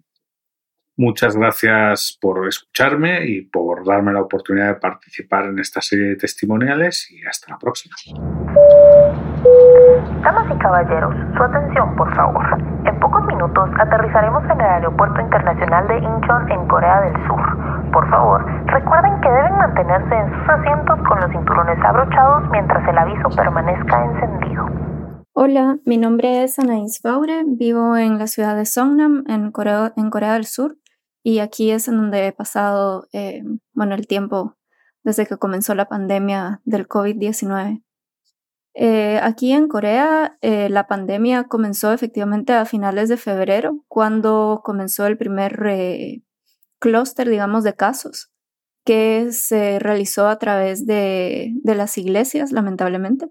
[0.98, 6.16] Muchas gracias por escucharme y por darme la oportunidad de participar en esta serie de
[6.16, 7.94] testimoniales y hasta la próxima.
[10.22, 12.42] Damas y caballeros, su atención por favor.
[12.86, 17.92] En pocos minutos aterrizaremos en el Aeropuerto Internacional de Incheon en Corea del Sur.
[17.92, 22.96] Por favor, recuerden que deben mantenerse en sus asientos con los cinturones abrochados mientras el
[22.96, 24.64] aviso permanezca encendido.
[25.34, 30.08] Hola, mi nombre es Anaís Baure, vivo en la ciudad de Songnam, en Corea, en
[30.08, 30.78] Corea del Sur
[31.26, 34.56] y aquí es en donde he pasado, eh, bueno, el tiempo
[35.02, 37.82] desde que comenzó la pandemia del COVID-19.
[38.74, 45.08] Eh, aquí en Corea, eh, la pandemia comenzó efectivamente a finales de febrero, cuando comenzó
[45.08, 46.22] el primer
[46.78, 48.30] clúster, digamos, de casos
[48.84, 53.26] que se realizó a través de, de las iglesias, lamentablemente.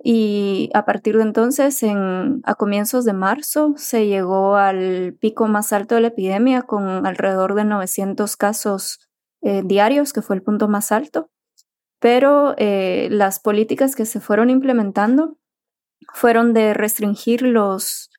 [0.00, 5.72] Y a partir de entonces, en, a comienzos de marzo, se llegó al pico más
[5.72, 9.00] alto de la epidemia con alrededor de 900 casos
[9.42, 11.30] eh, diarios, que fue el punto más alto.
[12.00, 15.36] Pero eh, las políticas que se fueron implementando
[16.14, 18.10] fueron de restringir los,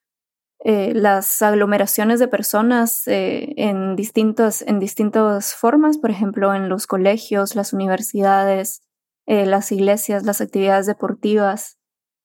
[0.62, 7.56] eh, las aglomeraciones de personas en, distintas, en distintas formas, por ejemplo, en los colegios,
[7.56, 8.82] las universidades,
[9.30, 11.78] eh, las iglesias, las actividades deportivas,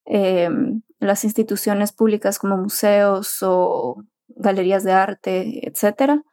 [0.07, 0.49] eh,
[0.97, 3.97] las instituciones públicas como museos o
[4.29, 6.23] galerías de arte, etc.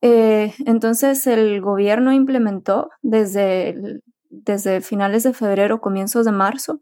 [0.00, 6.80] Eh, entonces el gobierno implementó desde, desde finales de febrero, comienzos de marzo,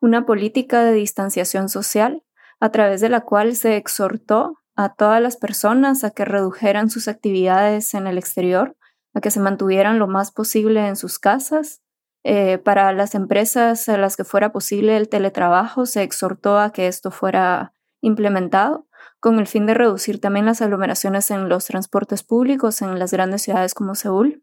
[0.00, 2.22] una política de distanciación social
[2.60, 7.08] a través de la cual se exhortó a todas las personas a que redujeran sus
[7.08, 8.74] actividades en el exterior,
[9.12, 11.82] a que se mantuvieran lo más posible en sus casas
[12.24, 16.86] eh, para las empresas a las que fuera posible el teletrabajo, se exhortó a que
[16.86, 18.86] esto fuera implementado
[19.20, 23.42] con el fin de reducir también las aglomeraciones en los transportes públicos en las grandes
[23.42, 24.42] ciudades como Seúl.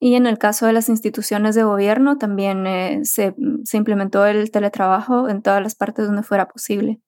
[0.00, 3.34] Y en el caso de las instituciones de gobierno, también eh, se,
[3.64, 7.00] se, implementó el teletrabajo en todas las partes donde fuera posible.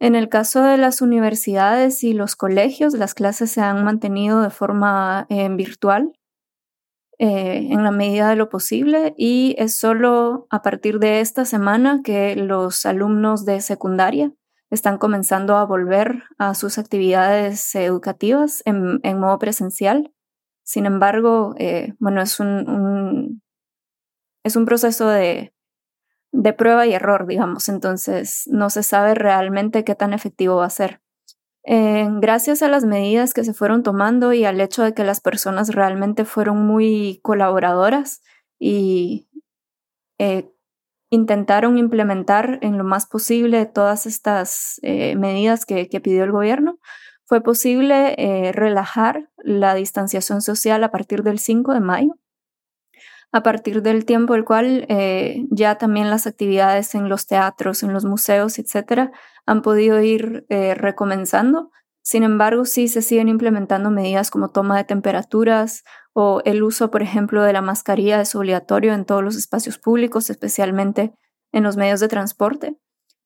[0.00, 4.50] En el caso de las universidades y los colegios, las clases se han mantenido de
[4.50, 6.12] forma eh, virtual
[7.22, 12.00] eh, en la medida de lo posible y es solo a partir de esta semana
[12.02, 14.32] que los alumnos de secundaria
[14.70, 20.14] están comenzando a volver a sus actividades educativas en, modo presencial.
[20.62, 23.42] Sin embargo, eh, bueno, es un,
[24.42, 25.52] es un proceso de,
[26.32, 30.70] de prueba y error, digamos, entonces no se sabe realmente qué tan efectivo va a
[30.70, 31.02] ser.
[31.64, 35.20] Eh, gracias a las medidas que se fueron tomando y al hecho de que las
[35.20, 38.22] personas realmente fueron muy colaboradoras
[38.58, 39.28] y
[40.18, 40.50] eh,
[41.10, 46.78] intentaron implementar en lo más posible todas estas eh, medidas que, pidió el gobierno,
[47.26, 48.16] fue posible
[48.52, 52.20] relajar la distanciación social a partir del 5 de mayo
[53.32, 57.92] a partir del tiempo el cual eh, ya también las actividades en los teatros, en
[57.92, 59.12] los museos, etcétera,
[59.46, 61.70] han podido ir eh, recomenzando.
[62.02, 67.02] Sin embargo, sí se siguen implementando medidas como toma de temperaturas o el uso, por
[67.02, 71.12] ejemplo, de la mascarilla es obligatorio en todos los espacios públicos, especialmente
[71.52, 72.76] en los medios de transporte.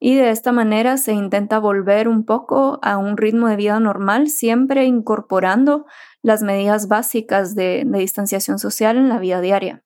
[0.00, 4.28] Y de esta manera se intenta volver un poco a un ritmo de vida normal,
[4.28, 5.86] siempre incorporando
[6.20, 9.84] las medidas básicas de distanciación social en la vida diaria.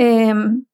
[0.00, 0.64] Em,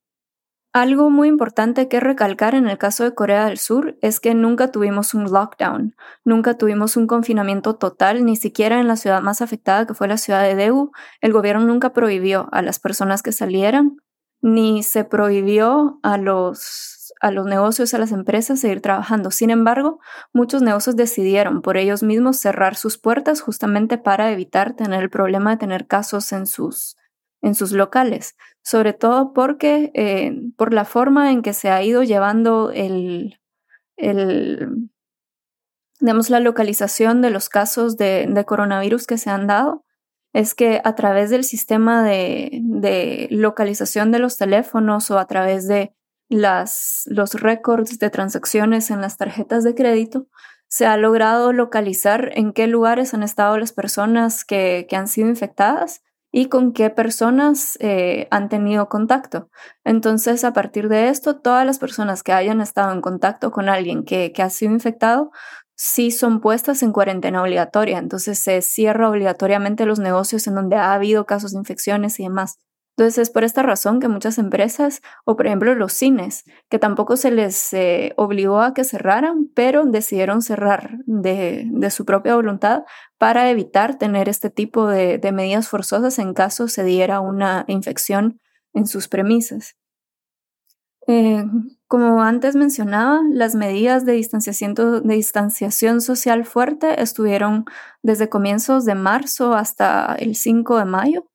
[0.75, 4.71] algo muy importante que recalcar en el caso de Corea del Sur es que nunca
[4.71, 9.87] tuvimos un lockdown, nunca tuvimos un confinamiento total, ni siquiera en la ciudad más afectada
[9.87, 10.93] que fue la ciudad de Daegu.
[11.23, 13.97] El gobierno nunca prohibió a las personas que salieran,
[14.43, 19.31] ni se prohibió a los, a los negocios, a las empresas seguir trabajando.
[19.31, 20.01] Sin embargo,
[20.35, 25.53] muchos negocios decidieron por ellos mismos cerrar sus puertas justamente para evitar tener el problema
[25.53, 26.97] de tener casos en sus,
[27.41, 32.03] en sus locales, sobre todo porque eh, por la forma en que se ha ido
[32.03, 33.39] llevando el,
[33.97, 34.89] el
[36.01, 39.85] digamos, la localización de los casos de, de, coronavirus que se han dado,
[40.33, 45.69] es que a través del sistema de, de localización de los teléfonos o a través
[45.69, 45.95] de
[46.31, 50.27] las, los récords de transacciones en las tarjetas de crédito,
[50.69, 55.29] se ha logrado localizar en qué lugares han estado las personas que, que han sido
[55.29, 56.03] infectadas
[56.37, 59.51] y con qué personas eh, han tenido contacto.
[59.85, 64.05] Entonces, a partir de esto, todas las personas que hayan estado en contacto con alguien
[64.05, 65.31] que, que ha sido infectado,
[65.77, 67.99] sí son puestas en cuarentena obligatoria.
[67.99, 72.59] Entonces, se cierra obligatoriamente los negocios en donde ha habido casos de infecciones y demás.
[72.97, 77.17] Entonces es por esta razón que muchas empresas, o por ejemplo los cines, que tampoco
[77.17, 82.85] se les eh, obligó a que cerraran, pero decidieron cerrar de, su propia voluntad
[83.25, 88.39] para evitar tener este tipo de, medidas forzosas en caso se diera una infección
[88.75, 89.77] en sus premisas.
[91.07, 91.43] Eh,
[91.89, 97.65] como antes mencionaba, las medidas de distanciación, de distanciación social fuerte estuvieron
[98.03, 101.27] desde comienzos de marzo hasta el 5 de mayo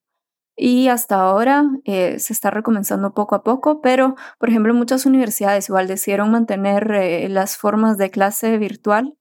[0.55, 5.69] y hasta ahora eh, se está recomenzando poco a poco, pero por ejemplo muchas universidades
[5.69, 9.15] igual decidieron mantener eh, las formas de clase virtual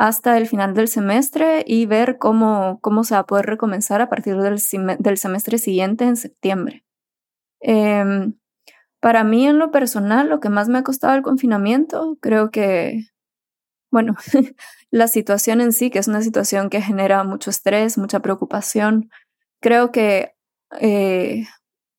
[0.00, 4.08] hasta el final del semestre y ver cómo, cómo se va a poder recomenzar a
[4.08, 6.86] partir del, semestre siguiente en septiembre.
[7.60, 8.32] Em,
[8.98, 13.08] para mí en lo personal, lo que más me ha costado el confinamiento, creo que,
[13.90, 14.16] bueno,
[14.90, 19.10] la situación en sí, que es una situación que genera mucho estrés, mucha preocupación.
[19.60, 20.34] Creo que
[20.80, 21.44] eh,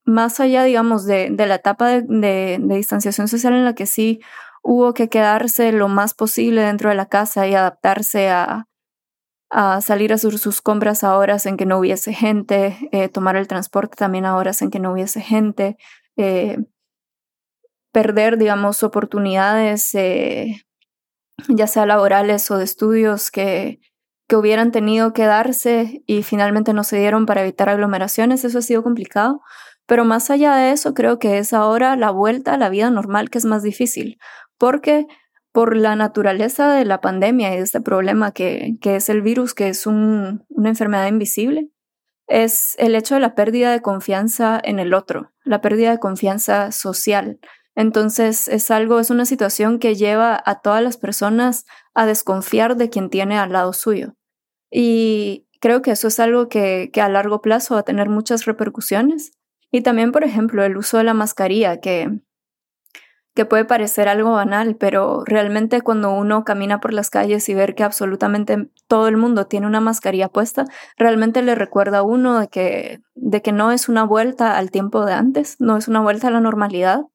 [0.05, 4.21] más allá, digamos, de, la etapa de, distanciación social en la que sí
[4.63, 8.67] hubo que quedarse lo más posible dentro de la casa y adaptarse a,
[9.81, 13.97] salir a sus, compras a horas en que no hubiese gente, eh, tomar el transporte
[13.97, 15.77] también a horas en que no hubiese gente,
[16.15, 16.57] eh,
[17.91, 19.91] perder, digamos, oportunidades,
[21.49, 23.81] ya sea laborales o de estudios que,
[24.31, 28.61] que hubieran tenido que darse y finalmente no se dieron para evitar aglomeraciones, eso ha
[28.61, 29.41] sido complicado.
[29.85, 33.29] Pero más allá de eso, creo que es ahora la vuelta a la vida normal
[33.29, 34.19] que es más difícil,
[34.61, 35.07] porque
[35.51, 39.55] por la naturaleza de la pandemia y de este problema que, que es el virus,
[39.55, 41.71] que es una enfermedad invisible,
[42.27, 46.71] es el hecho de la pérdida de confianza en el otro, la pérdida de confianza
[46.71, 47.39] social.
[47.73, 52.91] Entonces es algo, es una situación que lleva a todas las personas a desconfiar de
[52.91, 54.13] quien tiene al lado suyo.
[54.69, 59.31] Y creo que eso es algo que, a largo plazo va a tener muchas repercusiones.
[59.71, 62.21] Y también, por ejemplo, el uso de la mascarilla, que,
[63.33, 67.75] que puede parecer algo banal, pero realmente cuando uno camina por las calles y ver
[67.75, 70.65] que absolutamente todo el mundo tiene una mascarilla puesta,
[70.97, 75.05] realmente le recuerda a uno de que, de que no es una vuelta al tiempo
[75.05, 77.05] de antes, no es una vuelta a la normalidad,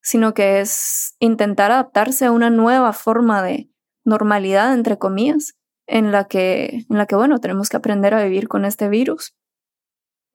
[0.00, 3.70] sino que es intentar adaptarse a una nueva forma de
[4.04, 5.54] normalidad, entre comillas,
[5.86, 9.34] en la que, en la que bueno, tenemos que aprender a vivir con este virus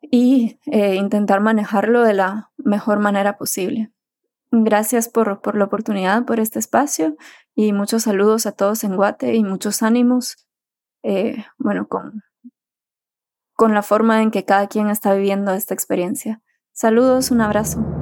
[0.01, 3.91] y eh, intentar manejarlo de la mejor manera posible.
[4.51, 7.15] Gracias por, por la oportunidad, por este espacio
[7.55, 10.47] y muchos saludos a todos en Guate y muchos ánimos,
[11.03, 12.23] eh, bueno, con,
[13.53, 16.41] con la forma en que cada quien está viviendo esta experiencia.
[16.71, 17.98] Saludos, un abrazo.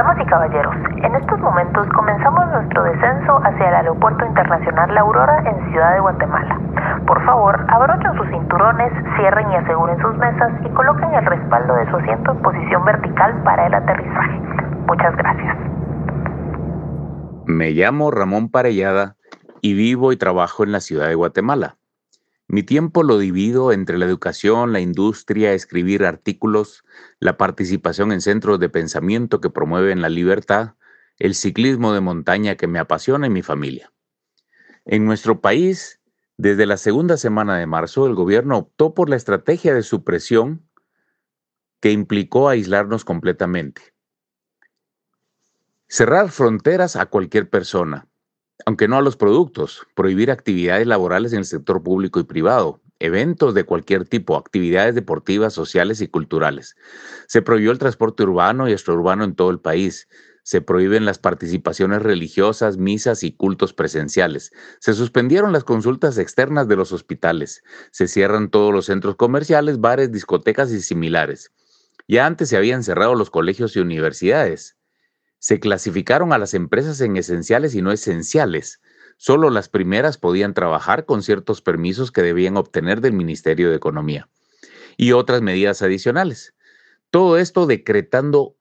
[0.00, 0.74] Damas y caballeros,
[1.04, 6.00] en estos momentos comenzamos nuestro descenso hacia el Aeropuerto Internacional La Aurora en Ciudad de
[6.00, 6.58] Guatemala.
[7.06, 11.90] Por favor, abrochen sus cinturones, cierren y aseguren sus mesas y coloquen el respaldo de
[11.90, 14.40] su asiento en posición vertical para el aterrizaje.
[14.86, 15.56] Muchas gracias.
[17.44, 19.16] Me llamo Ramón Parellada
[19.60, 21.76] y vivo y trabajo en la ciudad de Guatemala.
[22.52, 26.82] Mi tiempo lo divido entre la educación, la industria, escribir artículos,
[27.20, 30.74] la participación en centros de pensamiento que promueven la libertad,
[31.20, 33.92] el ciclismo de montaña que me apasiona y mi familia.
[34.84, 36.00] En nuestro país,
[36.38, 40.68] desde la segunda semana de marzo, el gobierno optó por la estrategia de supresión
[41.78, 43.94] que implicó aislarnos completamente.
[45.86, 48.08] Cerrar fronteras a cualquier persona,
[48.66, 53.54] aunque no a los productos, prohibir actividades laborales en el sector público y privado, eventos
[53.54, 56.76] de cualquier tipo, actividades deportivas, sociales y culturales.
[57.26, 60.08] Se prohibió el transporte urbano y extraurbano en todo el país.
[60.42, 64.52] Se prohíben las participaciones religiosas, misas y cultos presenciales.
[64.80, 67.62] Se suspendieron las consultas externas de los hospitales.
[67.90, 71.52] Se cierran todos los centros comerciales, bares, discotecas y similares.
[72.08, 74.76] Ya antes se habían cerrado los colegios y universidades
[75.40, 78.80] se clasificaron a las empresas en esenciales y no esenciales.
[79.16, 84.28] Solo las primeras podían trabajar con ciertos permisos que debían obtener del Ministerio de Economía
[84.96, 86.54] y otras medidas adicionales.
[87.10, 88.54] Todo esto decretando,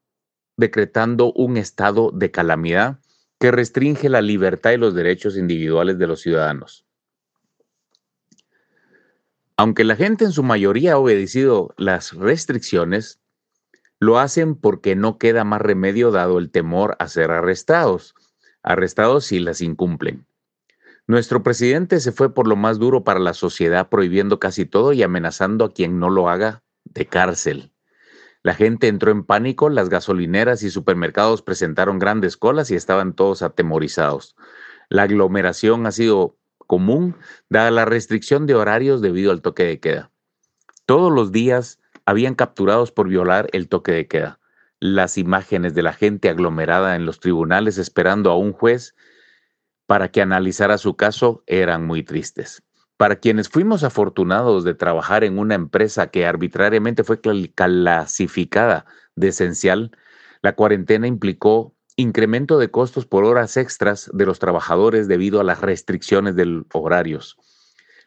[0.55, 2.99] decretando un estado de calamidad
[3.39, 6.85] que restringe la libertad y los derechos individuales de los ciudadanos.
[9.57, 13.19] Aunque la gente en su mayoría ha obedecido las restricciones,
[13.99, 18.15] lo hacen porque no queda más remedio dado el temor a ser arrestados,
[18.63, 20.25] arrestados si las incumplen.
[21.05, 25.03] Nuestro presidente se fue por lo más duro para la sociedad, prohibiendo casi todo y
[25.03, 27.71] amenazando a quien no lo haga de cárcel.
[28.41, 33.41] La gente entró en pánico, las gasolineras y supermercados presentaron grandes colas y estaban todos
[33.41, 34.35] atemorizados.
[34.87, 37.15] La aglomeración ha sido común
[37.49, 40.11] dada la restricción de horarios debido al toque de queda.
[40.85, 41.78] Todos los días
[42.09, 44.39] habían capturados por violar el toque de queda.
[44.79, 48.95] Las imágenes de la gente aglomerada en los tribunales esperando a un juez
[49.85, 52.63] para que analizara su caso eran muy tristes.
[52.97, 59.91] Para quienes fuimos afortunados de trabajar en una empresa que arbitrariamente fue clasificada de esencial,
[60.41, 65.61] la cuarentena implicó incremento de costos por horas extras de los trabajadores debido a las
[65.61, 67.37] restricciones de horarios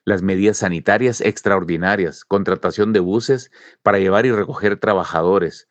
[0.05, 3.51] las medidas sanitarias extraordinarias, contratación de buses
[3.83, 5.69] para llevar y recoger trabajadores.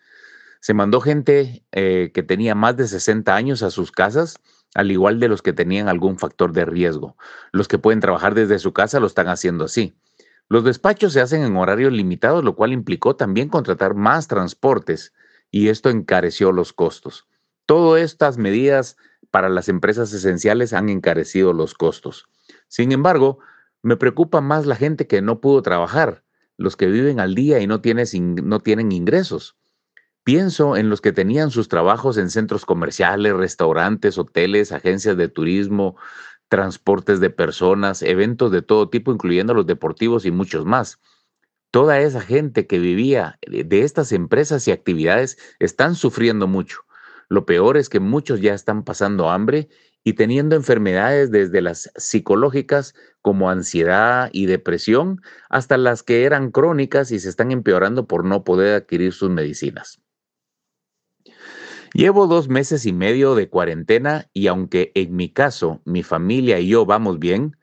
[0.60, 4.40] Se mandó gente eh, que tenía más de 60 años a sus casas,
[4.74, 7.18] al igual de los que tenían algún factor de riesgo.
[7.52, 9.94] Los que pueden trabajar desde su casa lo están haciendo así.
[10.48, 15.14] Los despachos se hacen en horarios limitados, lo cual implicó también contratar más transportes
[15.50, 17.28] y esto encareció los costos.
[17.66, 18.98] Todas estas medidas
[19.30, 22.28] para las empresas esenciales han encarecido los costos.
[22.68, 23.40] Sin embargo,
[23.84, 26.24] me preocupa más la gente que no pudo trabajar,
[26.58, 29.58] los que viven al día y no, tienen ingresos.
[30.24, 35.98] Pienso en los que tenían sus trabajos en centros comerciales, restaurantes, hoteles, agencias de turismo,
[36.48, 41.00] transportes de personas, eventos de todo tipo, incluyendo los deportivos y muchos más.
[41.72, 46.82] Toda esa gente que vivía de estas empresas y actividades están sufriendo mucho.
[47.30, 49.70] Lo peor es que muchos ya están pasando hambre
[50.04, 57.12] y teniendo enfermedades desde las psicológicas como ansiedad y depresión hasta las que eran crónicas
[57.12, 60.02] y se están empeorando por no poder adquirir sus medicinas.
[61.94, 66.70] Llevo dos meses y medio de cuarentena y aunque en mi caso mi familia y
[66.70, 67.58] yo vamos bien,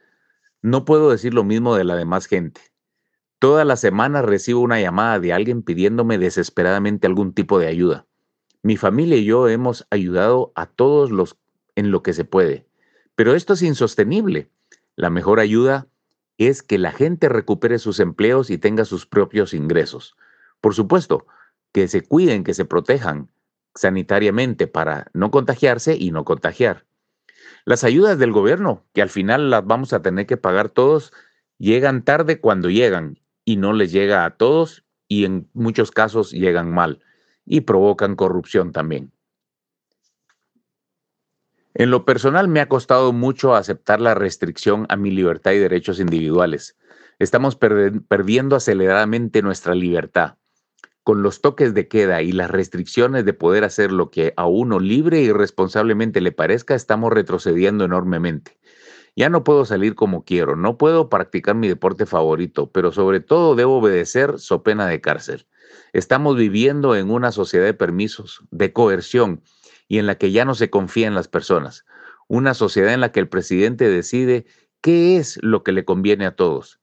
[0.60, 2.60] no puedo decir lo mismo de la demás gente.
[3.38, 8.06] Toda la semana recibo una llamada de alguien pidiéndome desesperadamente algún tipo de ayuda.
[8.62, 11.38] Mi familia y yo hemos ayudado a todos los
[11.78, 12.66] en lo que se puede.
[13.14, 14.50] Pero esto es insostenible.
[14.96, 15.86] La mejor ayuda
[16.36, 20.16] es que la gente recupere sus empleos y tenga sus propios ingresos.
[20.60, 21.26] Por supuesto,
[21.72, 23.30] que se cuiden, que se protejan
[23.76, 26.84] sanitariamente para no contagiarse y no contagiar.
[27.64, 31.12] Las ayudas del gobierno, que al final las vamos a tener que pagar todos,
[31.58, 36.72] llegan tarde cuando llegan y no les llega a todos y en muchos casos llegan
[36.72, 37.04] mal
[37.46, 39.12] y provocan corrupción también.
[41.78, 46.00] En lo personal me ha costado mucho aceptar la restricción a mi libertad y derechos
[46.00, 46.76] individuales.
[47.20, 50.38] Estamos perdiendo aceleradamente nuestra libertad.
[51.04, 54.80] Con los toques de queda y las restricciones de poder hacer lo que a uno
[54.80, 58.58] libre y responsablemente le parezca, estamos retrocediendo enormemente.
[59.14, 63.54] Ya no puedo salir como quiero, no puedo practicar mi deporte favorito, pero sobre todo
[63.54, 65.46] debo obedecer so pena de cárcel.
[65.92, 69.42] Estamos viviendo en una sociedad de permisos, de coerción,
[69.88, 71.84] y en la que ya no se confía en las personas.
[72.28, 74.46] Una sociedad en la que el presidente decide
[74.82, 76.78] qué es lo que le conviene a todos.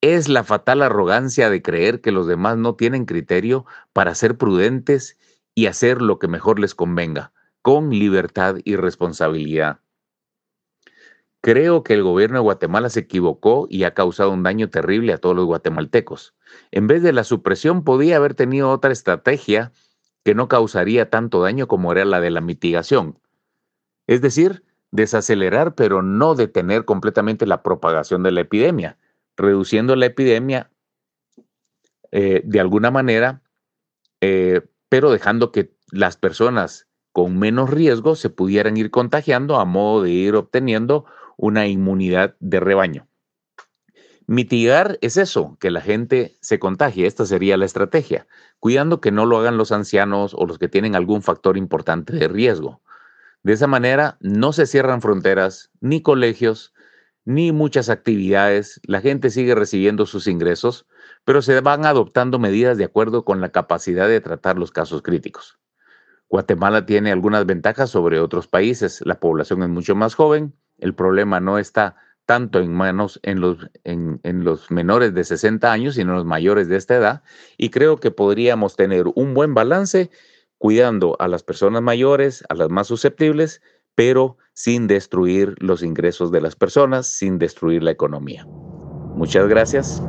[0.00, 5.18] Es la fatal arrogancia de creer que los demás no tienen criterio para ser prudentes
[5.54, 7.32] y hacer lo que mejor les convenga,
[7.62, 9.80] con libertad y responsabilidad.
[11.40, 15.18] Creo que el gobierno de Guatemala se equivocó y ha causado un daño terrible a
[15.18, 16.34] todos los guatemaltecos.
[16.72, 19.72] En vez de la supresión, podía haber tenido otra estrategia
[20.26, 23.16] que no causaría tanto daño como era la de la mitigación.
[24.08, 28.98] Es decir, desacelerar pero no detener completamente la propagación de la epidemia,
[29.36, 30.68] reduciendo la epidemia
[32.10, 33.40] eh, de alguna manera,
[34.20, 40.02] eh, pero dejando que las personas con menos riesgo se pudieran ir contagiando a modo
[40.02, 41.04] de ir obteniendo
[41.36, 43.06] una inmunidad de rebaño.
[44.28, 47.06] Mitigar es eso, que la gente se contagie.
[47.06, 48.26] Esta sería la estrategia,
[48.58, 52.26] cuidando que no lo hagan los ancianos o los que tienen algún factor importante de
[52.26, 52.82] riesgo.
[53.44, 56.74] De esa manera no se cierran fronteras, ni colegios,
[57.24, 58.80] ni muchas actividades.
[58.82, 60.86] La gente sigue recibiendo sus ingresos,
[61.24, 65.58] pero se van adoptando medidas de acuerdo con la capacidad de tratar los casos críticos.
[66.28, 69.00] Guatemala tiene algunas ventajas sobre otros países.
[69.06, 71.94] La población es mucho más joven, el problema no está
[72.26, 76.68] tanto en manos en los, en, los menores de 60 años, sino en los mayores
[76.68, 77.22] de esta edad.
[77.56, 80.10] Y creo que podríamos tener un buen balance
[80.58, 83.62] cuidando a las personas mayores, a las más susceptibles,
[83.94, 88.44] pero sin destruir los ingresos de las personas, sin destruir la economía.
[89.14, 90.02] Muchas gracias.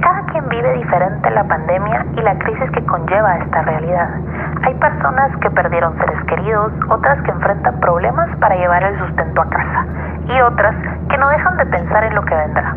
[0.00, 4.08] Cada quien vive diferente la pandemia y la crisis que conlleva esta realidad.
[4.62, 9.50] Hay personas que perdieron seres queridos, otras que enfrentan problemas para llevar el sustento a
[9.50, 9.86] casa
[10.28, 10.74] y otras
[11.10, 12.74] que no dejan de pensar en lo que vendrá.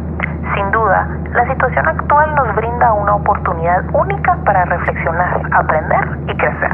[0.55, 6.71] Sin duda, la situación actual nos brinda una oportunidad única para reflexionar, aprender y crecer.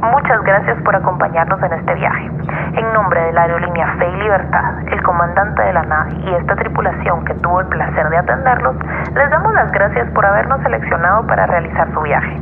[0.00, 2.30] Muchas gracias por acompañarnos en este viaje.
[2.74, 6.54] En nombre de la aerolínea Fe y Libertad, el comandante de la nave y esta
[6.56, 8.76] tripulación que tuvo el placer de atenderlos,
[9.14, 12.40] les damos las gracias por habernos seleccionado para realizar su viaje.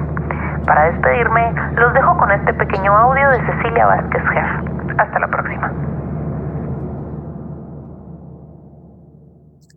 [0.65, 4.45] Para despedirme, los dejo con este pequeño audio de Cecilia Vázquez Ger.
[4.97, 5.68] Hasta la próxima.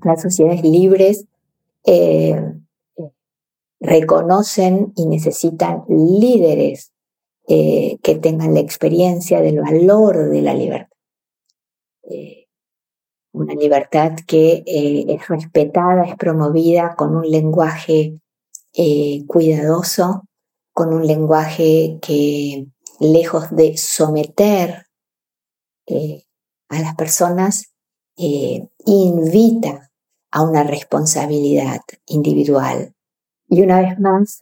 [0.04, 1.26] Las sociedades libres
[1.84, 2.54] eh,
[3.80, 6.92] reconocen y necesitan líderes
[7.48, 10.96] eh, que tengan la experiencia del valor de la libertad.
[12.10, 12.48] Eh,
[13.32, 18.18] una libertad que es respetada, es promovida con un lenguaje
[19.26, 20.24] cuidadoso,
[20.72, 22.66] con un lenguaje que,
[23.00, 24.86] lejos de someter
[26.68, 27.72] a las personas,
[28.16, 29.91] invita
[30.32, 32.94] a una responsabilidad individual.
[33.48, 34.40] Y una vez más,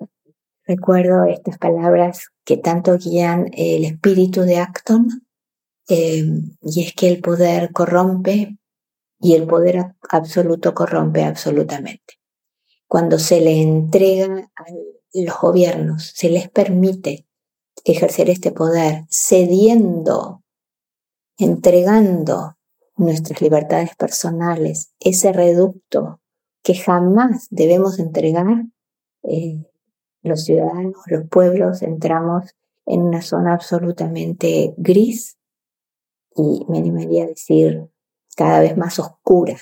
[0.64, 5.26] recuerdo estas palabras que tanto guían el espíritu de Acton,
[5.88, 6.24] eh,
[6.62, 8.56] y es que el poder corrompe
[9.18, 12.14] y el poder absoluto corrompe absolutamente.
[12.86, 14.64] Cuando se le entrega a
[15.12, 17.26] los gobiernos, se les permite
[17.84, 20.44] ejercer este poder cediendo,
[21.36, 22.56] entregando
[23.00, 26.20] nuestras libertades personales, ese reducto
[26.62, 28.66] que jamás debemos entregar,
[29.22, 29.64] eh,
[30.22, 35.38] los ciudadanos, los pueblos, entramos en una zona absolutamente gris
[36.36, 37.88] y me animaría a decir
[38.36, 39.56] cada vez más oscura